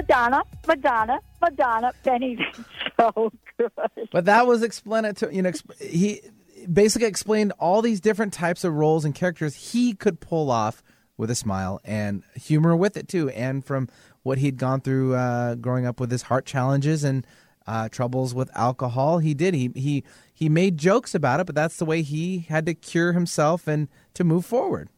[0.00, 1.92] Madonna, Madonna, Madonna.
[2.02, 2.38] Benny's
[2.98, 3.70] so good.
[4.10, 5.36] But that was explanatory.
[5.36, 6.22] You know, he
[6.72, 10.82] basically explained all these different types of roles and characters he could pull off
[11.18, 13.28] with a smile and humor with it too.
[13.30, 13.88] And from
[14.22, 17.26] what he'd gone through uh, growing up with his heart challenges and
[17.66, 19.52] uh, troubles with alcohol, he did.
[19.52, 23.12] He he he made jokes about it, but that's the way he had to cure
[23.12, 24.88] himself and to move forward.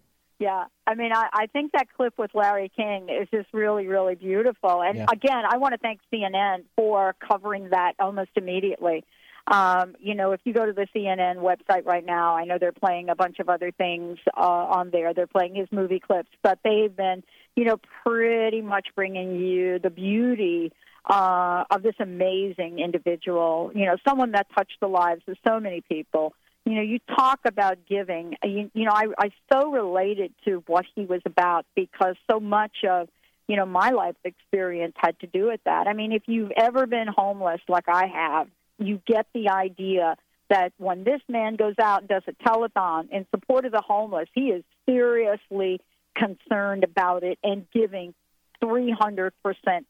[0.43, 4.17] Yeah, I mean, I, I think that clip with Larry King is just really, really
[4.17, 4.83] beautiful.
[4.83, 5.07] And Yeah.
[5.13, 9.05] again, I want to thank CNN for covering that almost immediately.
[9.47, 12.73] Um, you know, if you go to the CNN website right now, I know they're
[12.73, 15.15] playing a bunch of other things uh, on there.
[15.15, 17.23] They're playing his movie clips, but they've been,
[17.55, 20.73] you know, pretty much bringing you the beauty
[21.09, 23.71] uh, of this amazing individual.
[23.77, 27.41] You know, someone that touched the lives of so many people you know, you talk
[27.45, 28.37] about giving.
[28.43, 32.39] Uh, you, you know, I, I so related to what he was about because so
[32.39, 33.09] much of,
[33.49, 35.87] you know, my life experience had to do with that.
[35.87, 38.49] I mean, if you've ever been homeless like I have,
[38.79, 40.17] you get the idea
[40.51, 44.29] that when this man goes out and does a telethon in support of the homeless,
[44.35, 45.81] he is seriously
[46.15, 48.15] concerned about it and giving
[48.63, 49.31] 300%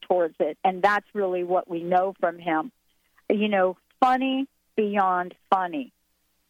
[0.09, 0.57] towards it.
[0.65, 2.73] And that's really what we know from him.
[3.31, 5.93] You know, funny beyond funny.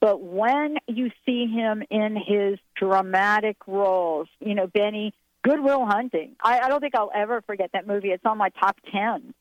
[0.02, 6.34] But when you see him in his dramatic roles, you know, Benny, Good Will Hunting,
[6.42, 8.08] I, I don't think I'll ever forget that movie.
[8.08, 9.32] It's on my top 10.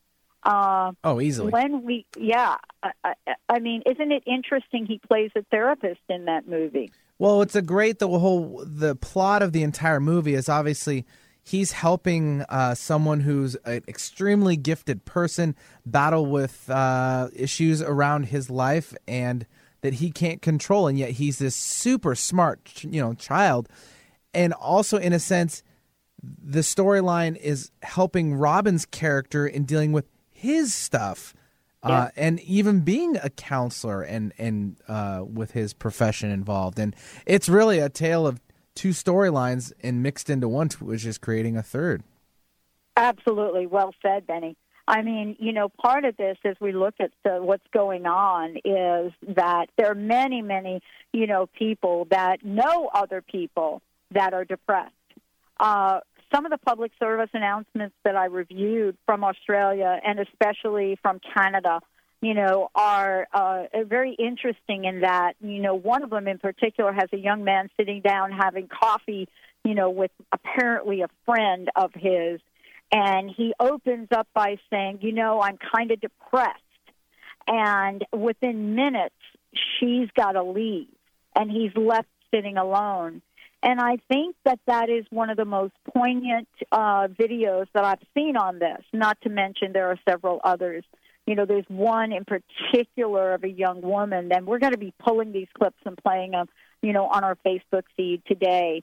[0.44, 1.50] Uh, Oh, easily.
[1.50, 3.14] When we, yeah, I, I,
[3.50, 6.92] I mean, isn't it interesting he plays a therapist in that movie?
[7.18, 11.08] Well, it's a great the whole the plot of the entire movie is obviously
[11.44, 15.56] he's helping uh, someone who's an extremely gifted person
[15.88, 19.48] battle with uh, issues around his life and
[19.82, 23.68] that he can't control, and yet he's this super smart, you know, child,
[24.34, 25.64] and also in a sense,
[26.22, 31.34] the storyline is helping Robin's character in dealing with his stuff.
[31.84, 37.50] Uh, and even being a counselor and and uh, with his profession involved, and it's
[37.50, 38.40] really a tale of
[38.76, 42.04] two storylines and mixed into one, which is creating a third.
[42.98, 43.66] Absolutely.
[43.66, 44.56] Well said, Benny.
[44.88, 48.58] I mean, you know, part of this as we look at the, what's going on
[48.66, 50.82] is that there are many, many,
[51.14, 54.94] you know, people that know other people that are depressed.
[55.60, 56.00] Uh,
[56.34, 61.82] some of the public service announcements that I reviewed from Australia and especially from Canada,
[62.22, 66.94] you know, are uh, very interesting in that, you know, one of them in particular
[66.94, 69.28] has a young man sitting down having coffee,
[69.64, 72.40] you know, with apparently a friend of his
[72.92, 76.60] and he opens up by saying, "You know, I'm kind of depressed."
[77.48, 79.16] And within minutes,
[79.54, 80.88] she's got to leave,
[81.36, 83.22] and he's left sitting alone.
[83.64, 88.02] And I think that that is one of the most poignant uh, videos that I've
[88.16, 88.82] seen on this.
[88.92, 90.84] Not to mention there are several others.
[91.28, 94.94] You know, there's one in particular of a young woman, and we're going to be
[95.00, 96.48] pulling these clips and playing them,
[96.82, 98.82] you know, on our Facebook feed today,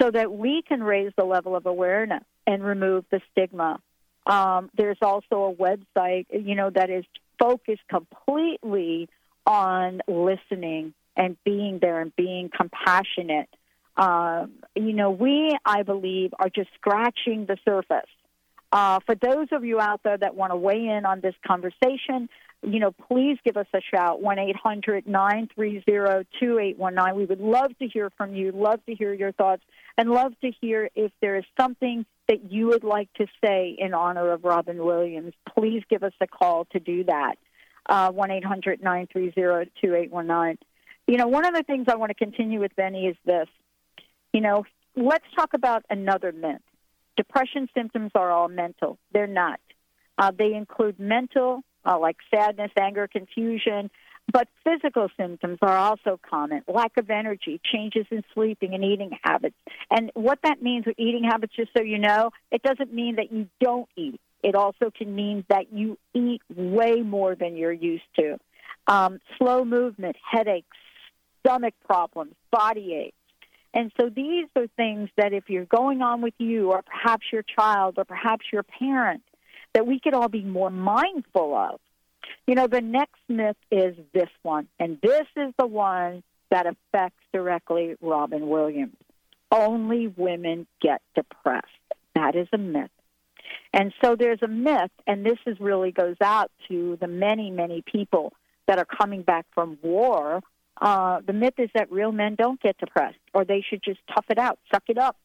[0.00, 3.80] so that we can raise the level of awareness and remove the stigma.
[4.26, 7.04] Um, there's also a website, you know, that is
[7.38, 9.08] focused completely
[9.46, 13.48] on listening and being there and being compassionate.
[13.96, 18.08] Um, you know, we, I believe, are just scratching the surface
[18.72, 22.28] Uh, for those of you out there that want to weigh in on this conversation,
[22.62, 25.82] you know, please give us a shout, 1 800 930
[26.38, 27.16] 2819.
[27.16, 29.62] We would love to hear from you, love to hear your thoughts,
[29.96, 33.94] and love to hear if there is something that you would like to say in
[33.94, 35.32] honor of Robin Williams.
[35.56, 37.36] Please give us a call to do that,
[37.86, 40.58] uh, 1 800 930 2819.
[41.08, 43.48] You know, one of the things I want to continue with, Benny, is this.
[44.32, 44.64] You know,
[44.94, 46.60] let's talk about another myth.
[47.16, 48.98] Depression symptoms are all mental.
[49.12, 49.60] They're not.
[50.18, 53.90] Uh, they include mental, uh, like sadness, anger, confusion,
[54.32, 59.56] but physical symptoms are also common lack of energy, changes in sleeping and eating habits.
[59.90, 63.32] And what that means with eating habits, just so you know, it doesn't mean that
[63.32, 64.20] you don't eat.
[64.42, 68.38] It also can mean that you eat way more than you're used to.
[68.86, 70.76] Um, slow movement, headaches,
[71.40, 73.16] stomach problems, body aches.
[73.72, 77.42] And so these are things that if you're going on with you or perhaps your
[77.42, 79.22] child or perhaps your parent,
[79.74, 81.80] that we could all be more mindful of.
[82.46, 87.22] You know, the next myth is this one, and this is the one that affects
[87.32, 88.96] directly Robin Williams.
[89.52, 91.66] Only women get depressed.
[92.14, 92.90] That is a myth.
[93.72, 97.82] And so there's a myth, and this is really goes out to the many, many
[97.82, 98.32] people
[98.66, 100.40] that are coming back from war.
[100.80, 104.24] Uh, the myth is that real men don't get depressed, or they should just tough
[104.30, 105.16] it out, suck it up.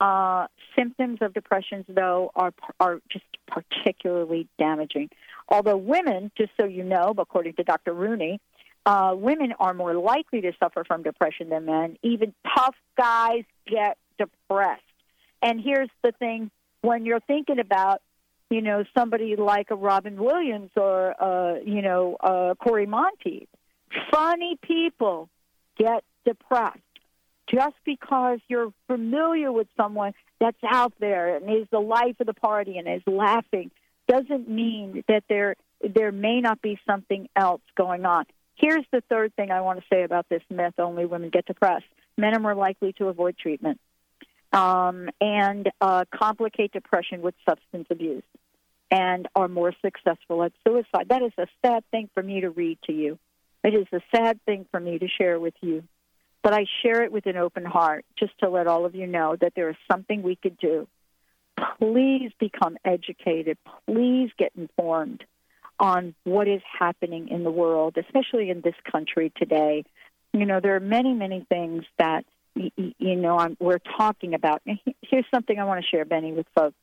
[0.00, 5.10] Uh, symptoms of depressions, though, are are just particularly damaging.
[5.48, 7.92] Although women, just so you know, according to Dr.
[7.92, 8.40] Rooney,
[8.86, 11.98] uh, women are more likely to suffer from depression than men.
[12.02, 14.82] Even tough guys get depressed.
[15.42, 16.50] And here's the thing:
[16.82, 18.00] when you're thinking about,
[18.50, 23.48] you know, somebody like a Robin Williams or, uh, you know, uh, Cory Monteith,
[24.10, 25.28] funny people
[25.76, 26.78] get depressed
[27.50, 32.34] just because you're familiar with someone that's out there and is the life of the
[32.34, 33.70] party and is laughing
[34.06, 38.24] doesn't mean that there there may not be something else going on.
[38.56, 41.84] Here's the third thing I want to say about this myth: only women get depressed.
[42.16, 43.78] Men are more likely to avoid treatment
[44.52, 48.24] um, and uh, complicate depression with substance abuse,
[48.90, 51.08] and are more successful at suicide.
[51.08, 53.18] That is a sad thing for me to read to you.
[53.64, 55.84] It is a sad thing for me to share with you.
[56.42, 59.36] But I share it with an open heart just to let all of you know
[59.40, 60.86] that there is something we could do.
[61.78, 63.58] Please become educated.
[63.86, 65.24] Please get informed
[65.80, 69.84] on what is happening in the world, especially in this country today.
[70.32, 74.62] You know, there are many, many things that, you know, I'm, we're talking about.
[75.02, 76.76] Here's something I want to share, Benny, with folks.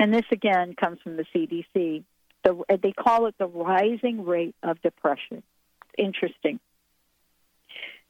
[0.00, 2.02] And this, again, comes from the CDC.
[2.44, 5.44] The, they call it the rising rate of depression.
[5.98, 6.60] Interesting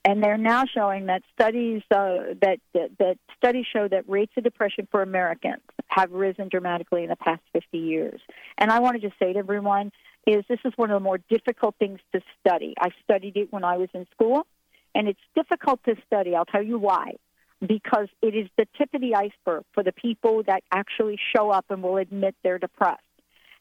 [0.05, 4.45] and they're now showing that studies uh, that, that, that studies show that rates of
[4.45, 8.21] depression for Americans have risen dramatically in the past 50 years.
[8.59, 9.93] And I want to just say to everyone
[10.27, 12.75] is this is one of the more difficult things to study.
[12.81, 14.47] I studied it when I was in school,
[14.95, 16.35] and it's difficult to study.
[16.35, 17.15] I'll tell you why.
[17.61, 21.67] Because it is the tip of the iceberg for the people that actually show up
[21.71, 23.03] and will admit they're depressed.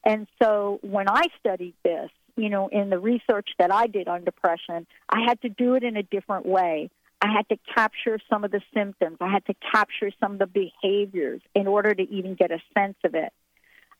[0.03, 4.23] And so when I studied this, you know, in the research that I did on
[4.23, 6.89] depression, I had to do it in a different way.
[7.21, 9.17] I had to capture some of the symptoms.
[9.21, 12.97] I had to capture some of the behaviors in order to even get a sense
[13.03, 13.31] of it.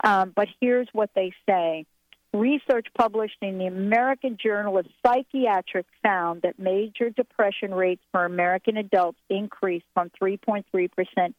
[0.03, 1.85] Um, but here's what they say.
[2.33, 8.77] Research published in the American Journal of Psychiatrics found that major depression rates for American
[8.77, 10.63] adults increased from 3.3%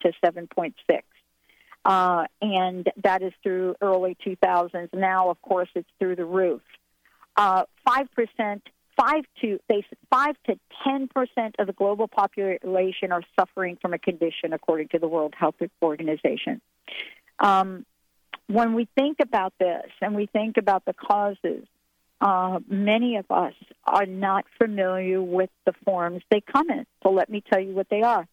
[0.03, 0.75] to 7.6.
[1.85, 4.89] Uh, and that is through early 2000s.
[4.93, 6.63] Now, of course, it's through the roof.
[7.37, 8.63] Uh, five percent,
[8.97, 9.59] five to
[10.11, 14.99] five to ten percent of the global population are suffering from a condition, according to
[14.99, 16.61] the World Health Organization.
[17.39, 17.87] Um,
[18.49, 21.65] when we think about this and we think about the causes,
[22.21, 23.55] uh, many of us
[23.85, 26.87] are not familiar with the forms they come in.
[27.03, 28.27] So let me tell you what they are.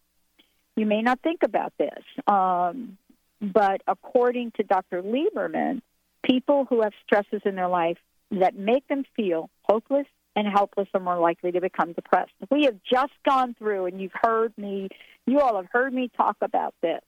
[0.76, 2.97] You may not think about this, um,
[3.41, 5.02] but according to Dr.
[5.02, 5.82] Lieberman,
[6.24, 7.97] people who have stresses in their life
[8.32, 10.06] that make them feel hopeless
[10.36, 12.32] and helpless are more likely to become depressed.
[12.50, 14.90] We have just gone through, and you've heard me,
[15.26, 17.02] you all have heard me talk about this.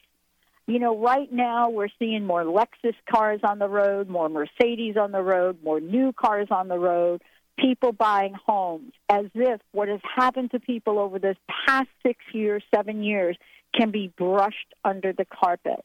[0.68, 5.12] You know, right now we're seeing more Lexus cars on the road, more Mercedes on
[5.12, 7.22] the road, more new cars on the road,
[7.58, 12.64] people buying homes, as if what has happened to people over this past six years,
[12.74, 13.38] seven years,
[13.76, 15.84] can be brushed under the carpet.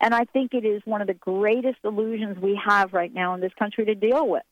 [0.00, 3.40] And I think it is one of the greatest illusions we have right now in
[3.40, 4.42] this country to deal with.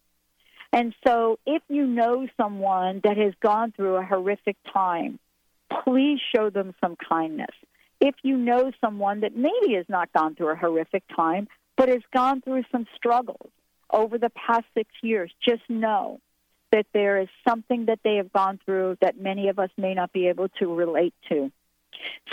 [0.73, 5.18] And so, if you know someone that has gone through a horrific time,
[5.85, 7.55] please show them some kindness.
[8.01, 11.47] If you know someone that maybe has not gone through a horrific time,
[11.77, 13.51] but has gone through some struggles
[13.91, 16.20] over the past six years, just know
[16.73, 20.12] that there is something that they have gone through that many of us may not
[20.12, 21.53] be able to relate to.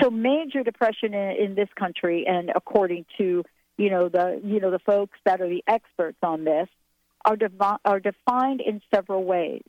[0.02, 3.44] So major depression in, in this country, and according to
[3.78, 6.68] you know the you know the folks that are the experts on this,
[7.26, 9.64] are devi- are defined in several ways.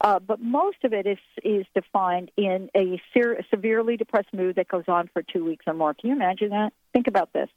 [0.00, 4.66] Uh, but most of it is is defined in a ser- severely depressed mood that
[4.66, 5.94] goes on for two weeks or more.
[5.94, 6.72] Can you imagine that?
[6.92, 7.48] Think about this: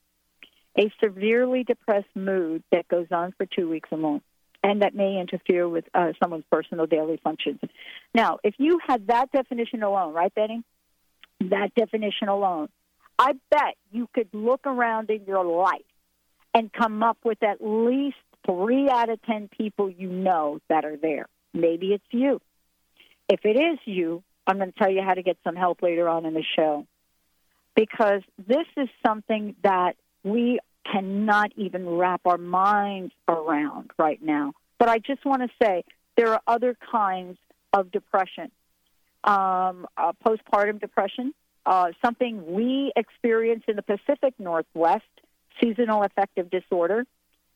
[0.78, 4.22] a severely depressed mood that goes on for two weeks or more,
[4.64, 7.60] and that may interfere with uh, someone's personal daily functions.
[8.14, 10.64] Now, if you had that definition alone, right, Benny?
[11.40, 12.70] That definition alone,
[13.18, 15.82] I bet you could look around in your life
[16.54, 18.16] and come up with at least
[18.46, 21.28] three out of ten people you know that are there.
[21.54, 22.42] Maybe it's you.
[23.30, 26.08] If it is you, I'm going to tell you how to get some help later
[26.08, 26.86] on in the show.
[27.76, 30.60] Because this is something that we
[30.92, 34.54] cannot even wrap our minds around right now.
[34.78, 35.84] But I just want to say
[36.16, 37.38] there are other kinds
[37.74, 38.52] of depression.
[39.24, 41.34] Um, uh, postpartum depression,
[41.66, 45.04] uh, something we experience in the Pacific Northwest,
[45.62, 47.06] seasonal affective disorder,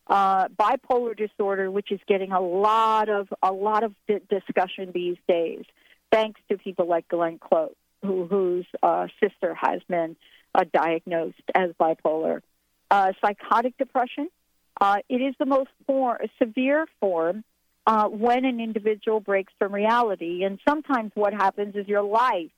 [0.09, 5.17] uh, bipolar disorder, which is getting a lot of a lot of di- discussion these
[5.27, 5.63] days,
[6.11, 10.15] thanks to people like Glenn Close, who, whose uh, sister has been
[10.55, 12.41] uh, diagnosed as bipolar.
[12.89, 14.29] Uh, psychotic depression,
[14.81, 17.43] uh, it is the most for- severe form
[17.85, 22.51] uh, when an individual breaks from reality, and sometimes what happens is your life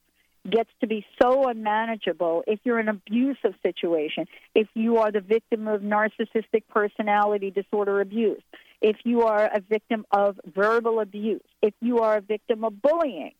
[0.49, 4.25] gets to be so unmanageable if you're in an abusive situation,
[4.55, 8.41] if you are the victim of narcissistic personality disorder abuse,
[8.81, 13.33] if you are a victim of verbal abuse, if you are a victim of bullying.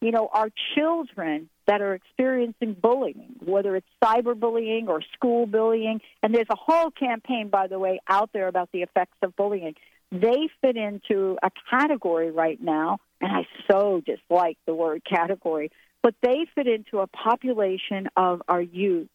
[0.00, 6.34] You know, our children that are experiencing bullying, whether it's cyberbullying or school bullying, and
[6.34, 9.74] there's a whole campaign, by the way, out there about the effects of bullying.
[10.12, 15.70] They fit into a category right now, and I so dislike the word category
[16.04, 19.08] but they fit into a population of our youth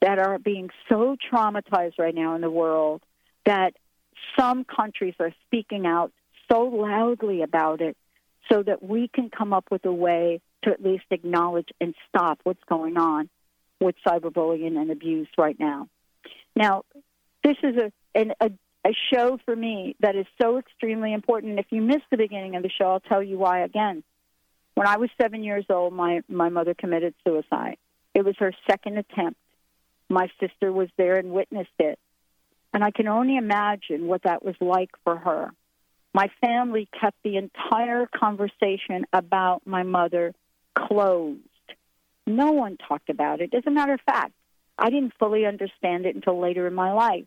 [0.00, 3.02] that are being so traumatized right now in the world
[3.44, 3.74] that
[4.38, 6.12] some countries are speaking out
[6.50, 7.96] so loudly about it
[8.50, 12.38] so that we can come up with a way to at least acknowledge and stop
[12.44, 13.28] what's going on
[13.80, 15.88] with cyberbullying and abuse right now.
[16.54, 16.84] Now,
[17.42, 18.52] this is a, an, a,
[18.86, 21.58] a show for me that is so extremely important.
[21.58, 24.04] If you missed the beginning of the show, I'll tell you why again.
[24.80, 27.76] When I was seven years old, my, my mother committed suicide.
[28.14, 29.38] It was her second attempt.
[30.08, 31.98] My sister was there and witnessed it.
[32.72, 35.50] And I can only imagine what that was like for her.
[36.14, 40.32] My family kept the entire conversation about my mother
[40.74, 41.42] closed.
[42.26, 43.52] No one talked about it.
[43.52, 44.32] As a matter of fact,
[44.78, 47.26] I didn't fully understand it until later in my life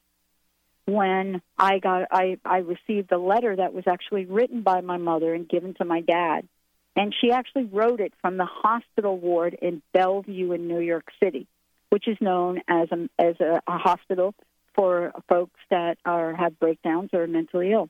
[0.86, 5.36] when I got I, I received a letter that was actually written by my mother
[5.36, 6.48] and given to my dad
[6.96, 11.48] and she actually wrote it from the hospital ward in Bellevue in New York City,
[11.90, 14.36] which is known as a, as a, a hospital
[14.76, 17.90] for folks that are have breakdowns or are mentally ill.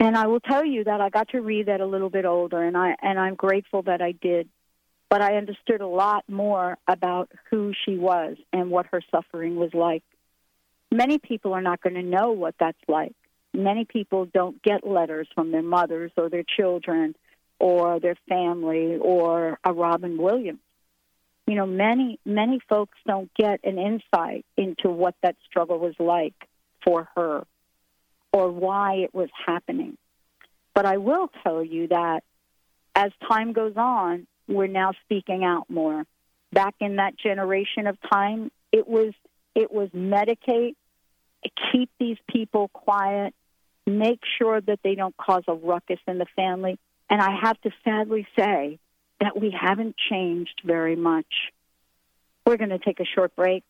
[0.00, 2.62] And I will tell you that I got to read that a little bit older,
[2.62, 4.48] and I and I'm grateful that I did.
[5.08, 9.72] But I understood a lot more about who she was and what her suffering was
[9.72, 10.02] like.
[10.92, 13.14] Many people are not going to know what that's like.
[13.54, 17.14] Many people don't get letters from their mothers or their children
[17.58, 20.60] or their family or a Robin Williams.
[21.46, 26.34] You know, many many folks don't get an insight into what that struggle was like
[26.84, 27.44] for her
[28.32, 29.96] or why it was happening.
[30.74, 32.22] But I will tell you that
[32.94, 36.04] as time goes on, we're now speaking out more.
[36.52, 39.14] Back in that generation of time, it was
[39.54, 40.76] it was medicate,
[41.72, 43.34] keep these people quiet,
[43.86, 46.78] make sure that they don't cause a ruckus in the family.
[47.10, 48.78] And I have to sadly say
[49.20, 51.26] that we haven't changed very much.
[52.46, 53.64] We're going to take a short break.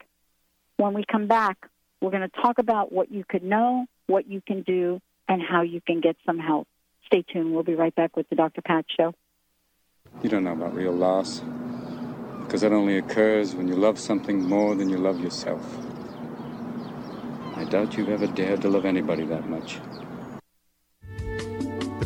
[0.77, 1.69] When we come back,
[2.01, 5.63] we're going to talk about what you could know, what you can do, and how
[5.63, 6.69] you can get some help.
[7.07, 7.53] Stay tuned.
[7.53, 8.63] We'll be right back with the Dr.
[8.63, 9.15] Pat Show.
[10.23, 11.43] You don't know about real loss
[12.45, 15.63] because that only occurs when you love something more than you love yourself.
[17.57, 19.79] I doubt you've ever dared to love anybody that much.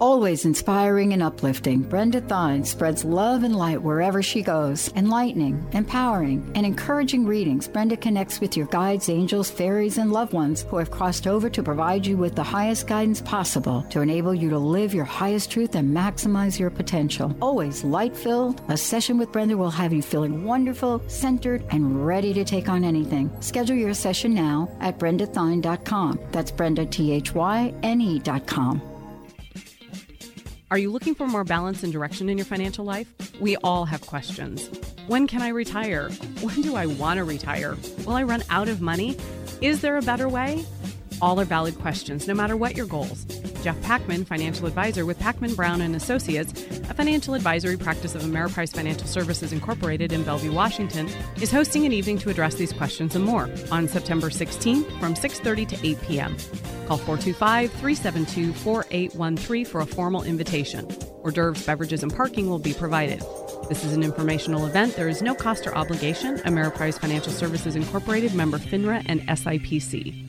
[0.00, 4.92] Always inspiring and uplifting, Brenda Thyne spreads love and light wherever she goes.
[4.96, 10.62] Enlightening, empowering, and encouraging readings, Brenda connects with your guides, angels, fairies, and loved ones
[10.62, 14.50] who have crossed over to provide you with the highest guidance possible to enable you
[14.50, 17.34] to live your highest truth and maximize your potential.
[17.40, 22.34] Always light filled, a session with Brenda will have you feeling wonderful, centered, and ready
[22.34, 23.30] to take on anything.
[23.40, 26.18] Schedule your session now at brendathyne.com.
[26.32, 28.93] That's Brenda, T H Y N E.com.
[30.74, 33.06] Are you looking for more balance and direction in your financial life?
[33.40, 34.68] We all have questions.
[35.06, 36.10] When can I retire?
[36.40, 37.76] When do I want to retire?
[38.04, 39.16] Will I run out of money?
[39.60, 40.64] Is there a better way?
[41.22, 43.24] All are valid questions, no matter what your goals.
[43.64, 46.52] Jeff Packman, financial advisor with Packman Brown and Associates,
[46.90, 51.08] a financial advisory practice of Ameriprise Financial Services Incorporated in Bellevue, Washington,
[51.40, 55.68] is hosting an evening to address these questions and more on September 16th from 6:30
[55.68, 56.36] to 8 p.m.
[56.86, 60.86] Call 425-372-4813 for a formal invitation.
[61.22, 63.22] Hors d'oeuvres, beverages, and parking will be provided.
[63.70, 64.94] This is an informational event.
[64.94, 66.36] There is no cost or obligation.
[66.40, 70.28] Ameriprise Financial Services Incorporated, member FINRA and SIPC.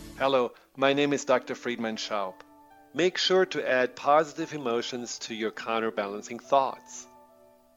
[0.21, 1.55] Hello, my name is Dr.
[1.55, 2.35] Friedemann Schaub.
[2.93, 7.07] Make sure to add positive emotions to your counterbalancing thoughts.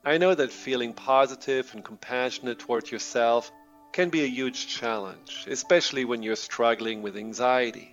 [0.05, 3.51] I know that feeling positive and compassionate toward yourself
[3.95, 7.91] can be a huge challenge, especially when you're struggling with anxiety.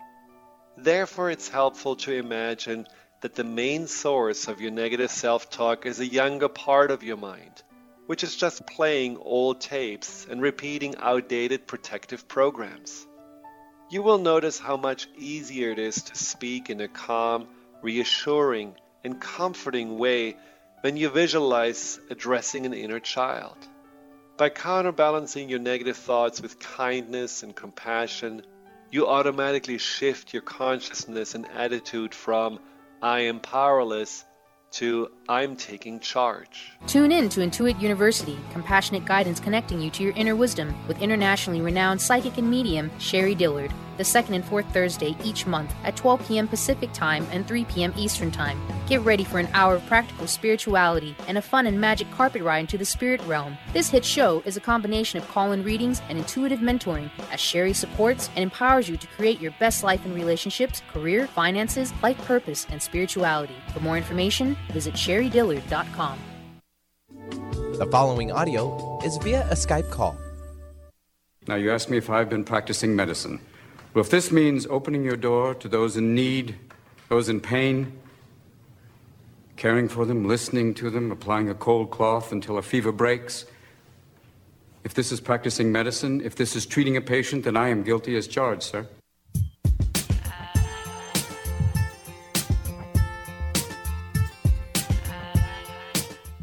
[0.75, 2.87] Therefore, it's helpful to imagine
[3.21, 7.15] that the main source of your negative self talk is a younger part of your
[7.15, 7.63] mind,
[8.07, 13.07] which is just playing old tapes and repeating outdated protective programs.
[13.91, 17.49] You will notice how much easier it is to speak in a calm,
[17.81, 20.37] reassuring, and comforting way
[20.79, 23.57] when you visualize addressing an inner child.
[24.37, 28.43] By counterbalancing your negative thoughts with kindness and compassion,
[28.91, 32.59] you automatically shift your consciousness and attitude from
[33.01, 34.23] I am powerless
[34.71, 36.71] to I'm taking charge.
[36.87, 41.61] Tune in to Intuit University, compassionate guidance connecting you to your inner wisdom with internationally
[41.61, 46.27] renowned psychic and medium Sherrie Dillard, the second and fourth Thursday each month at 12
[46.27, 46.47] p.m.
[46.47, 47.93] Pacific Time and 3 p.m.
[47.95, 48.59] Eastern Time.
[48.87, 52.61] Get ready for an hour of practical spirituality and a fun and magic carpet ride
[52.61, 53.59] into the spirit realm.
[53.73, 57.73] This hit show is a combination of call in readings and intuitive mentoring as Sherrie
[57.73, 62.65] supports and empowers you to create your best life in relationships, career, finances, life purpose,
[62.71, 63.55] and spirituality.
[63.71, 66.17] For more information, visit sherriedillard.com.
[67.77, 70.17] The following audio is via a Skype call.
[71.47, 73.39] Now, you asked me if I've been practicing medicine.
[73.93, 76.55] Well, if this means opening your door to those in need,
[77.09, 77.99] those in pain,
[79.57, 83.45] caring for them, listening to them, applying a cold cloth until a fever breaks,
[84.85, 88.15] if this is practicing medicine, if this is treating a patient, then I am guilty
[88.15, 88.87] as charged, sir.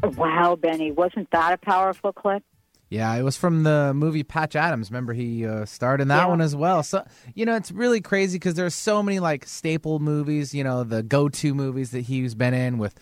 [0.03, 2.43] Wow, Benny, wasn't that a powerful clip?
[2.89, 4.89] Yeah, it was from the movie Patch Adams.
[4.89, 6.27] Remember, he uh, starred in that Yeah.
[6.27, 6.81] one as well.
[6.81, 10.53] So you know, it's really crazy because there's so many like staple movies.
[10.55, 12.95] You know, the go-to movies that he's been in with,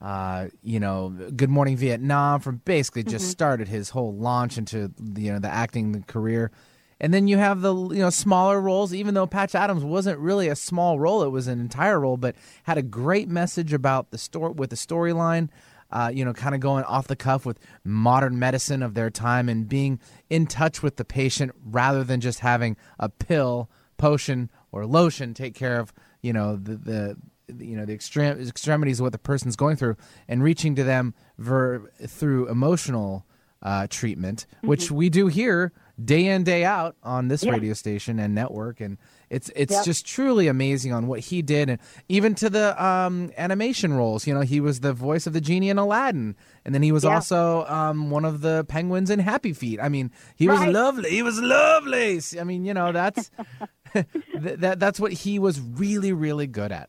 [0.00, 2.40] uh, you know, Good Morning Vietnam.
[2.40, 3.28] From basically just Mm-hmm.
[3.28, 3.32] Mhm.
[3.32, 6.52] started his whole launch into you know the acting career.
[7.00, 8.94] And then you have the you know smaller roles.
[8.94, 12.36] Even though Patch Adams wasn't really a small role, it was an entire role, but
[12.62, 15.48] had a great message about the story with the storyline
[15.92, 19.48] uh, you know, kind of going off the cuff with modern medicine of their time
[19.48, 23.68] and being in touch with the patient rather than just having a pill,
[23.98, 27.16] potion, or lotion take care of, you know, the, the
[27.58, 29.94] you know the extreme extremities of what the person's going through
[30.28, 33.26] and reaching to them ver- through emotional
[33.60, 34.92] uh, treatment, which Mhm.
[34.92, 35.72] we do here
[36.02, 37.52] day in day out on this Yeah.
[37.52, 38.96] radio station and network, and
[39.32, 39.84] it's it's Yep.
[39.84, 44.26] just truly amazing on what he did, and even to the um, animation roles.
[44.26, 47.04] You know, he was the voice of the genie in Aladdin, and then he was
[47.04, 49.80] also um, one of the penguins in Happy Feet.
[49.80, 51.10] I mean, he was lovely.
[51.10, 52.20] He was lovely.
[52.40, 53.30] I mean, you know, that's
[53.92, 54.06] th-
[54.42, 56.88] that that's what he was really really good at.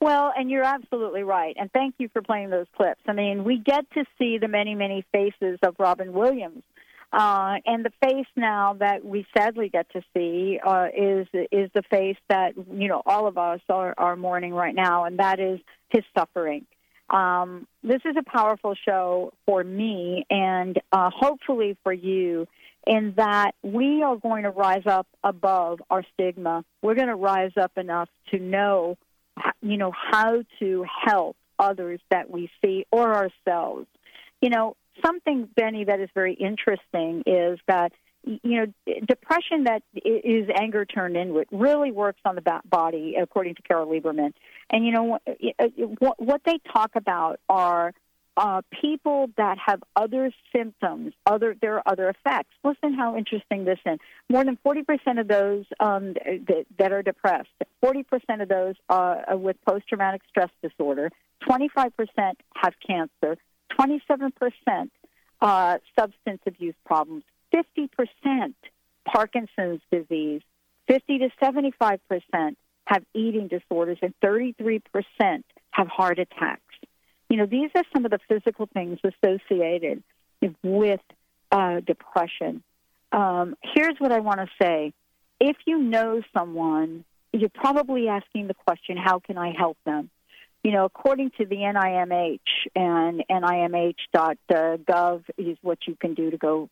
[0.00, 1.56] Well, and you're absolutely right.
[1.58, 3.00] And thank you for playing those clips.
[3.06, 6.62] I mean, we get to see the many, many faces of Robin Williams
[7.14, 11.82] Uh, and the face now that we sadly get to see uh, is is the
[11.88, 15.60] face that you know all of us are, are mourning right now, and that is
[15.90, 16.66] his suffering.
[17.08, 22.48] Um, this is a powerful show for me, and uh, hopefully for you,
[22.84, 26.64] in that we are going to rise up above our stigma.
[26.82, 28.98] We're going to rise up enough to know,
[29.62, 33.86] you know, how to help others that we see or ourselves.
[34.40, 37.92] You know, something, Benny, that is very interesting is that
[38.26, 43.62] you know, depression that is anger turned inward really works on the body, according to
[43.62, 44.32] Carol Lieberman.
[44.70, 45.18] And you know,
[45.98, 47.92] what, what they talk about are
[48.36, 52.50] uh, people that have other symptoms, other there are other effects.
[52.64, 53.98] Listen, how interesting this is.
[54.30, 58.74] More than forty percent of those um, that, that are depressed, forty percent of those
[58.88, 61.10] are with post traumatic stress disorder,
[61.46, 63.36] twenty five percent have cancer,
[63.78, 64.90] 27%
[65.40, 68.54] uh, substance abuse problems, 50%
[69.04, 70.42] Parkinson's disease,
[70.88, 71.98] 50 to 75%
[72.86, 74.80] have eating disorders, and 33%
[75.70, 76.60] have heart attacks.
[77.28, 80.02] You know, these are some of the physical things associated
[80.62, 81.00] with
[81.50, 82.62] uh, depression.
[83.12, 84.92] Um, here's what I want to say.
[85.40, 90.10] If you know someone, you're probably asking the question, how can I help them?
[90.64, 92.40] You know, according to the NIMH
[92.74, 96.70] and NIMH.gov is what you can do to go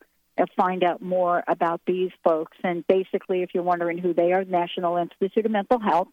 [0.57, 2.57] find out more about these folks.
[2.64, 6.09] And basically, if you're wondering who they are, National Institute of Mental Health.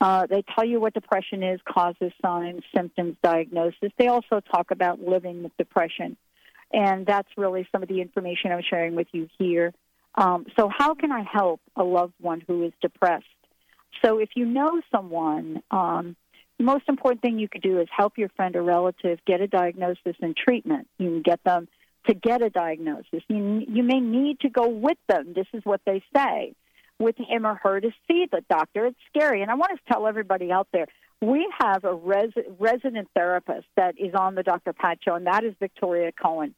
[0.00, 3.92] Uh, they tell you what depression is, causes, signs, symptoms, diagnosis.
[3.98, 6.16] They also talk about living with depression.
[6.72, 9.74] And that's really some of the information I'm sharing with you here.
[10.14, 13.26] Um, so, how can I help a loved one who is depressed?
[14.02, 16.16] So, if you know someone, um,
[16.60, 19.46] the most important thing you could do is help your friend or relative get a
[19.46, 20.88] diagnosis and treatment.
[20.98, 21.68] You can get them
[22.06, 23.22] to get a diagnosis.
[23.28, 25.32] You, you may need to go with them.
[25.34, 26.52] This is what they say
[26.98, 28.84] with him or her to see the doctor.
[28.84, 29.40] It's scary.
[29.40, 30.86] And I want to tell everybody out there
[31.22, 34.74] we have a res- resident therapist that is on the Dr.
[34.74, 36.52] Pat show, and that is Victoria Coen.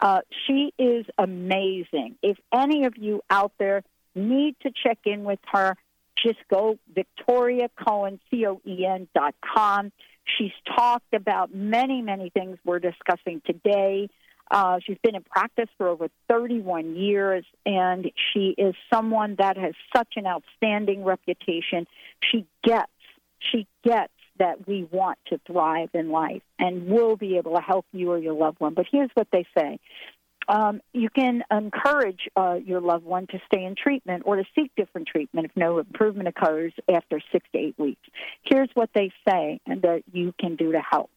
[0.00, 2.16] Uh, she is amazing.
[2.22, 3.82] If any of you out there
[4.14, 5.76] need to check in with her,
[6.22, 9.92] just go Victoria Coen, C O E N dot com.
[10.38, 14.08] She's talked about many, many things we're discussing today.
[14.50, 19.74] Uh, she's been in practice for over 31 years, and she is someone that has
[19.94, 21.86] such an outstanding reputation.
[22.30, 22.90] She gets,
[23.40, 27.86] she gets that we want to thrive in life and will be able to help
[27.92, 28.74] you or your loved one.
[28.74, 29.78] But here's what they say
[30.48, 34.70] um, you can encourage uh, your loved one to stay in treatment or to seek
[34.76, 38.02] different treatment if no improvement occurs after six to eight weeks.
[38.42, 41.10] Here's what they say and that you can do to help.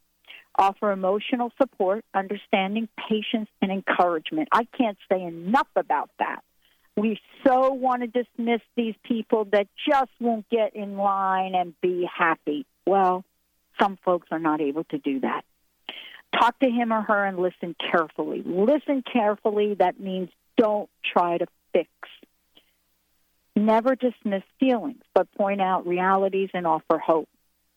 [0.56, 4.50] Offer emotional support, understanding, patience, and encouragement.
[4.52, 6.44] I can't say enough about that.
[6.98, 12.06] We so want to dismiss these people that just won't get in line and be
[12.14, 12.66] happy.
[12.86, 13.24] Well,
[13.80, 15.46] some folks are not able to do that.
[16.38, 18.44] Talk to him or her and listen carefully.
[18.46, 19.76] Listen carefully.
[19.76, 21.90] That means don't try to fix.
[23.56, 27.28] Never dismiss feelings, but point out realities and offer hope.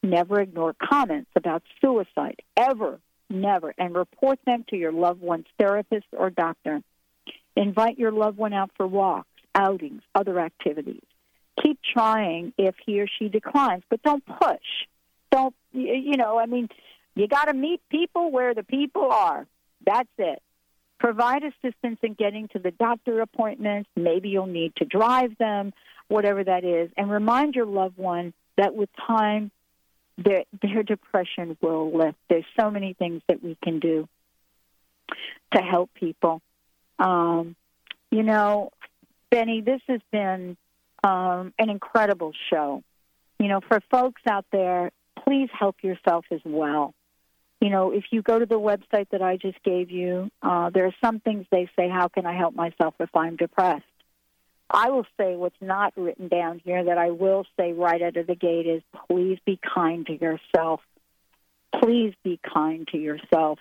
[0.03, 3.01] Never ignore comments about suicide, ever,
[3.31, 6.83] never, and report them to your loved one's therapist or doctor.
[7.57, 11.03] Invite your loved one out for walks, outings, other activities.
[11.63, 14.87] Keep trying if he or she declines, but don't push.
[15.31, 16.69] Don't, you know, I mean,
[17.15, 19.47] you got to meet people where the people are.
[19.85, 20.43] That's it.
[20.99, 23.91] Provide assistance in getting to the doctor appointments.
[23.97, 25.73] Maybe you'll need to drive them,
[26.09, 26.91] whatever that is.
[26.97, 29.51] And remind your loved one that with time,
[30.17, 32.19] their, their depression will lift.
[32.31, 34.09] There's so many things that we can do
[35.55, 36.41] to help people.
[36.99, 37.57] Um,
[38.11, 38.71] you know,
[39.31, 40.57] Benny, this has been
[41.03, 42.83] um, an incredible show.
[43.41, 44.93] You know, for folks out there,
[45.25, 46.95] please help yourself as well
[47.63, 50.85] you know, if you go to the website that I just gave you, uh, there
[50.85, 53.85] are some things they say, how can I help myself if I'm depressed?
[54.69, 58.27] I will say what's not written down here that I will say right out of
[58.27, 60.81] the gate is please be kind to yourself.
[61.81, 63.61] Please be kind to yourself.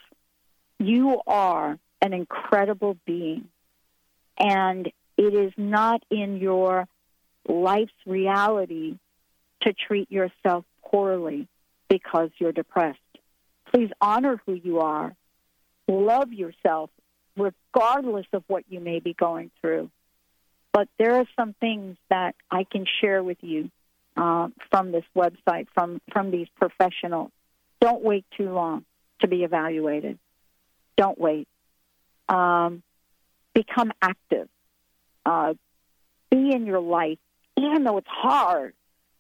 [0.80, 3.50] You are an incredible being,
[4.40, 6.88] and it is not in your
[7.48, 8.98] life's reality
[9.62, 11.48] to treat yourself poorly
[11.88, 12.98] because you're depressed.
[13.74, 15.16] Please honor who you are.
[15.88, 16.90] Love yourself,
[17.38, 19.90] regardless of what you may be going through.
[20.74, 23.70] But there are some things that I can share with you
[24.16, 27.32] uh, from this website, from, from these professionals.
[27.80, 28.86] Don't wait too long
[29.20, 30.18] to be evaluated.
[30.98, 31.48] Don't wait.
[32.30, 32.84] Um,
[33.54, 34.48] become active.
[35.26, 35.54] Uh,
[36.30, 37.20] be in your life,
[37.58, 38.74] even though it's hard.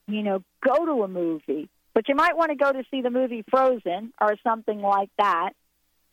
[0.07, 3.09] You know, go to a movie, but you might want to go to see the
[3.09, 5.51] movie Frozen or something like that.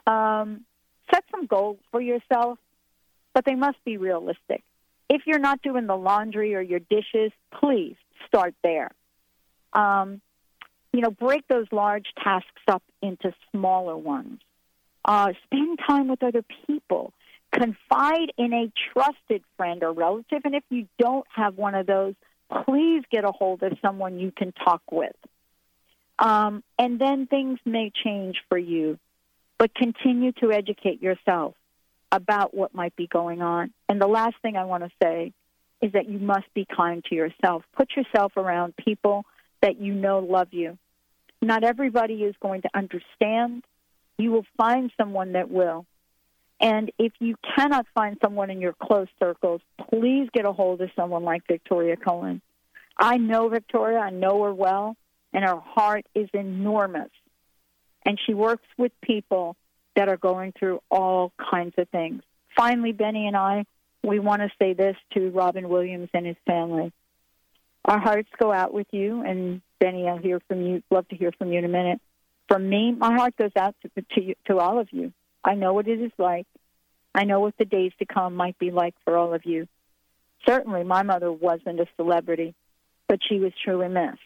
[0.07, 0.65] Um,
[1.13, 2.59] set some goals for yourself,
[3.35, 4.63] but they must be realistic.
[5.09, 8.91] If you're not doing the laundry or your dishes, please start there.
[9.73, 10.21] Um,
[10.93, 14.41] you know, break those large tasks up into smaller ones.
[15.05, 17.13] Uh, spend time with other people.
[17.53, 20.43] Confide in a trusted friend or relative.
[20.45, 22.15] And if you don't have one of those,
[22.65, 25.17] please get a hold of someone you can talk with.
[26.19, 28.99] Um, and then things may change for you,
[29.59, 31.55] but continue to educate yourself
[32.11, 33.73] about what might be going on.
[33.89, 35.33] And the last thing I want to say
[35.81, 37.63] is that you must be kind to yourself.
[37.77, 39.25] Put yourself around people
[39.61, 40.79] that you know love you.
[41.41, 43.65] Not everybody is going to understand.
[44.17, 45.87] You will find someone that will.
[46.61, 50.91] And if you cannot find someone in your close circles, please get a hold of
[50.97, 52.41] someone like Victoria Coen.
[52.97, 54.97] I know Victoria, I know her well,
[55.33, 57.11] and her heart is enormous.
[58.07, 59.57] And she works with people
[59.97, 62.23] that are going through all kinds of things.
[62.57, 63.65] Finally, Benny and I,
[64.03, 66.93] we want to say this to Robin Williams and his family.
[67.85, 70.83] Our hearts go out with you, and Benny, I'll hear from you.
[70.91, 72.01] Love to hear from you in a minute.
[72.49, 75.13] From me, my heart goes out to to, you, to all of you.
[75.45, 76.47] I know what it is like.
[77.15, 79.67] I know what the days to come might be like for all of you.
[80.47, 82.55] Certainly, my mother wasn't a celebrity,
[83.09, 84.21] but she was truly missed.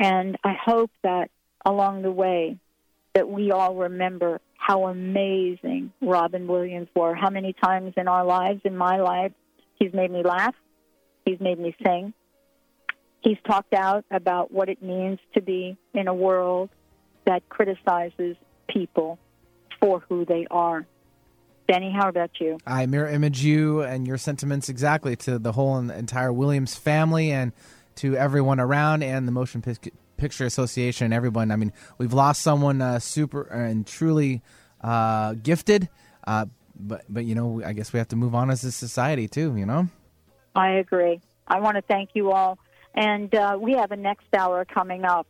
[0.00, 1.30] And I hope that
[1.64, 2.58] along the way,
[3.14, 7.14] that we all remember how amazing Robin Williams were.
[7.14, 9.32] How many times in our lives, in my life,
[9.78, 10.54] he's made me laugh,
[11.26, 12.14] he's made me sing,
[13.22, 16.70] he's talked out about what it means to be in a world
[17.26, 18.36] that criticizes
[18.68, 19.18] people
[19.80, 20.86] for who they are.
[21.66, 22.58] Benny, how about you?
[22.66, 27.52] I mirror image you and your sentiments exactly to the whole entire Williams family and
[28.00, 29.62] to everyone around and the Motion
[30.16, 31.50] Picture Association everyone.
[31.50, 34.42] I mean, we've lost someone uh, super and truly
[34.82, 35.88] uh, gifted,
[36.26, 36.46] uh,
[36.78, 39.56] but but you know, I guess we have to move on as a society too.
[39.56, 39.88] You know.
[40.54, 41.20] I agree.
[41.46, 42.58] I want to thank you all
[42.94, 45.26] and uh, we have a next hour coming up,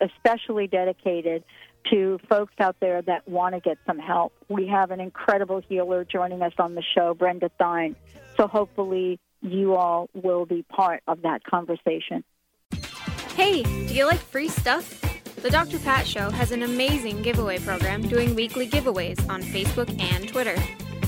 [0.00, 1.44] especially dedicated
[1.90, 4.32] to folks out there that want to get some help.
[4.48, 7.96] We have an incredible healer joining us on the show, Brenda Thyne.
[8.36, 12.24] So hopefully you all will be part of that conversation.
[13.36, 15.00] Hey, do you like free stuff?
[15.42, 15.78] The Dr.
[15.80, 20.56] Pat Show has an amazing giveaway program doing weekly giveaways on Facebook and Twitter.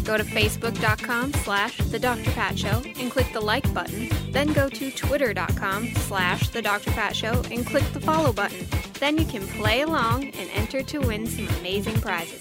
[0.05, 2.31] Go to facebook.com slash The Dr.
[2.33, 4.09] Pat Show and click the like button.
[4.31, 6.91] Then go to twitter.com slash The Dr.
[6.91, 8.67] Pat Show and click the follow button.
[9.01, 12.41] Then you can play along and enter to win some amazing prizes.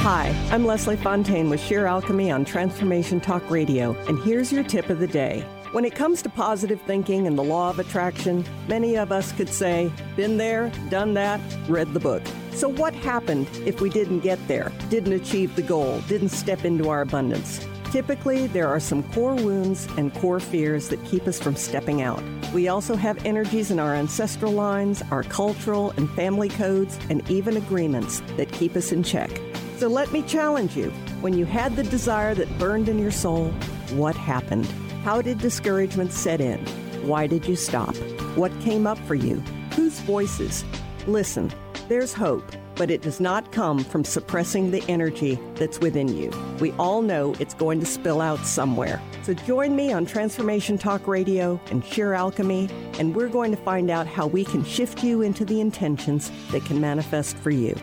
[0.00, 4.88] Hi, I'm Leslie Fontaine with Sheer Alchemy on Transformation Talk Radio, and here's your tip
[4.88, 5.44] of the day.
[5.72, 9.48] When it comes to positive thinking and the law of attraction, many of us could
[9.48, 12.24] say, been there, done that, read the book.
[12.54, 16.88] So, what happened if we didn't get there, didn't achieve the goal, didn't step into
[16.88, 17.64] our abundance?
[17.92, 22.20] Typically, there are some core wounds and core fears that keep us from stepping out.
[22.52, 27.56] We also have energies in our ancestral lines, our cultural and family codes, and even
[27.56, 29.30] agreements that keep us in check.
[29.76, 30.90] So let me challenge you.
[31.20, 33.50] When you had the desire that burned in your soul,
[33.92, 34.68] what happened?
[35.04, 36.58] How did discouragement set in?
[37.06, 37.96] Why did you stop?
[38.36, 39.36] What came up for you?
[39.74, 40.64] Whose voices?
[41.06, 41.50] Listen,
[41.88, 42.44] there's hope
[42.80, 46.30] but it does not come from suppressing the energy that's within you.
[46.60, 49.02] We all know it's going to spill out somewhere.
[49.22, 53.90] So join me on Transformation Talk Radio and Sheer Alchemy, and we're going to find
[53.90, 57.76] out how we can shift you into the intentions that can manifest for you.